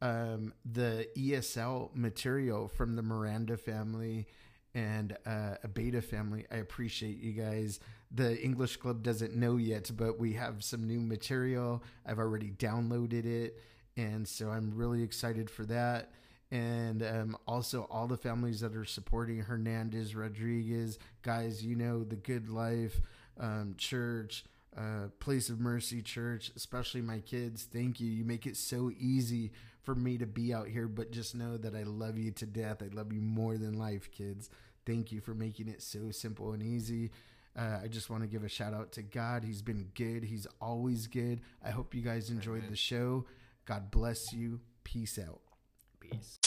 um, 0.00 0.52
the 0.64 1.08
ESL 1.16 1.94
material 1.94 2.68
from 2.68 2.94
the 2.94 3.02
Miranda 3.02 3.56
family 3.56 4.28
and 4.76 5.16
uh, 5.24 5.54
a 5.64 5.68
Beta 5.68 6.02
family. 6.02 6.44
I 6.52 6.56
appreciate 6.56 7.18
you 7.18 7.32
guys. 7.32 7.80
The 8.14 8.40
English 8.40 8.76
Club 8.76 9.02
doesn't 9.02 9.34
know 9.34 9.56
yet, 9.56 9.90
but 9.96 10.18
we 10.18 10.34
have 10.34 10.62
some 10.62 10.86
new 10.86 11.00
material. 11.00 11.82
I've 12.04 12.18
already 12.18 12.50
downloaded 12.50 13.24
it. 13.24 13.58
And 13.96 14.28
so 14.28 14.50
I'm 14.50 14.70
really 14.76 15.02
excited 15.02 15.48
for 15.48 15.64
that. 15.64 16.12
And 16.50 17.02
um, 17.02 17.36
also, 17.48 17.88
all 17.90 18.06
the 18.06 18.18
families 18.18 18.60
that 18.60 18.76
are 18.76 18.84
supporting 18.84 19.38
Hernandez, 19.38 20.14
Rodriguez, 20.14 20.98
guys, 21.22 21.64
you 21.64 21.74
know, 21.74 22.04
the 22.04 22.14
Good 22.14 22.50
Life 22.50 23.00
um, 23.40 23.74
Church, 23.78 24.44
uh, 24.76 25.08
Place 25.20 25.48
of 25.48 25.58
Mercy 25.58 26.02
Church, 26.02 26.52
especially 26.54 27.00
my 27.00 27.20
kids. 27.20 27.64
Thank 27.64 27.98
you. 27.98 28.08
You 28.08 28.24
make 28.24 28.46
it 28.46 28.56
so 28.58 28.92
easy 29.00 29.52
for 29.82 29.94
me 29.94 30.18
to 30.18 30.26
be 30.26 30.52
out 30.52 30.68
here, 30.68 30.86
but 30.86 31.12
just 31.12 31.34
know 31.34 31.56
that 31.56 31.74
I 31.74 31.84
love 31.84 32.18
you 32.18 32.30
to 32.32 32.46
death. 32.46 32.82
I 32.82 32.94
love 32.94 33.12
you 33.12 33.20
more 33.20 33.56
than 33.56 33.78
life, 33.78 34.10
kids. 34.10 34.50
Thank 34.86 35.10
you 35.10 35.20
for 35.20 35.34
making 35.34 35.68
it 35.68 35.82
so 35.82 36.10
simple 36.12 36.52
and 36.52 36.62
easy. 36.62 37.10
Uh, 37.58 37.80
I 37.82 37.88
just 37.88 38.08
want 38.08 38.22
to 38.22 38.28
give 38.28 38.44
a 38.44 38.48
shout 38.48 38.72
out 38.72 38.92
to 38.92 39.02
God. 39.02 39.42
He's 39.42 39.62
been 39.62 39.90
good. 39.94 40.22
He's 40.22 40.46
always 40.60 41.08
good. 41.08 41.40
I 41.64 41.70
hope 41.70 41.94
you 41.94 42.02
guys 42.02 42.30
enjoyed 42.30 42.58
Amen. 42.58 42.70
the 42.70 42.76
show. 42.76 43.26
God 43.64 43.90
bless 43.90 44.32
you. 44.32 44.60
Peace 44.84 45.18
out. 45.18 45.40
Peace. 45.98 46.38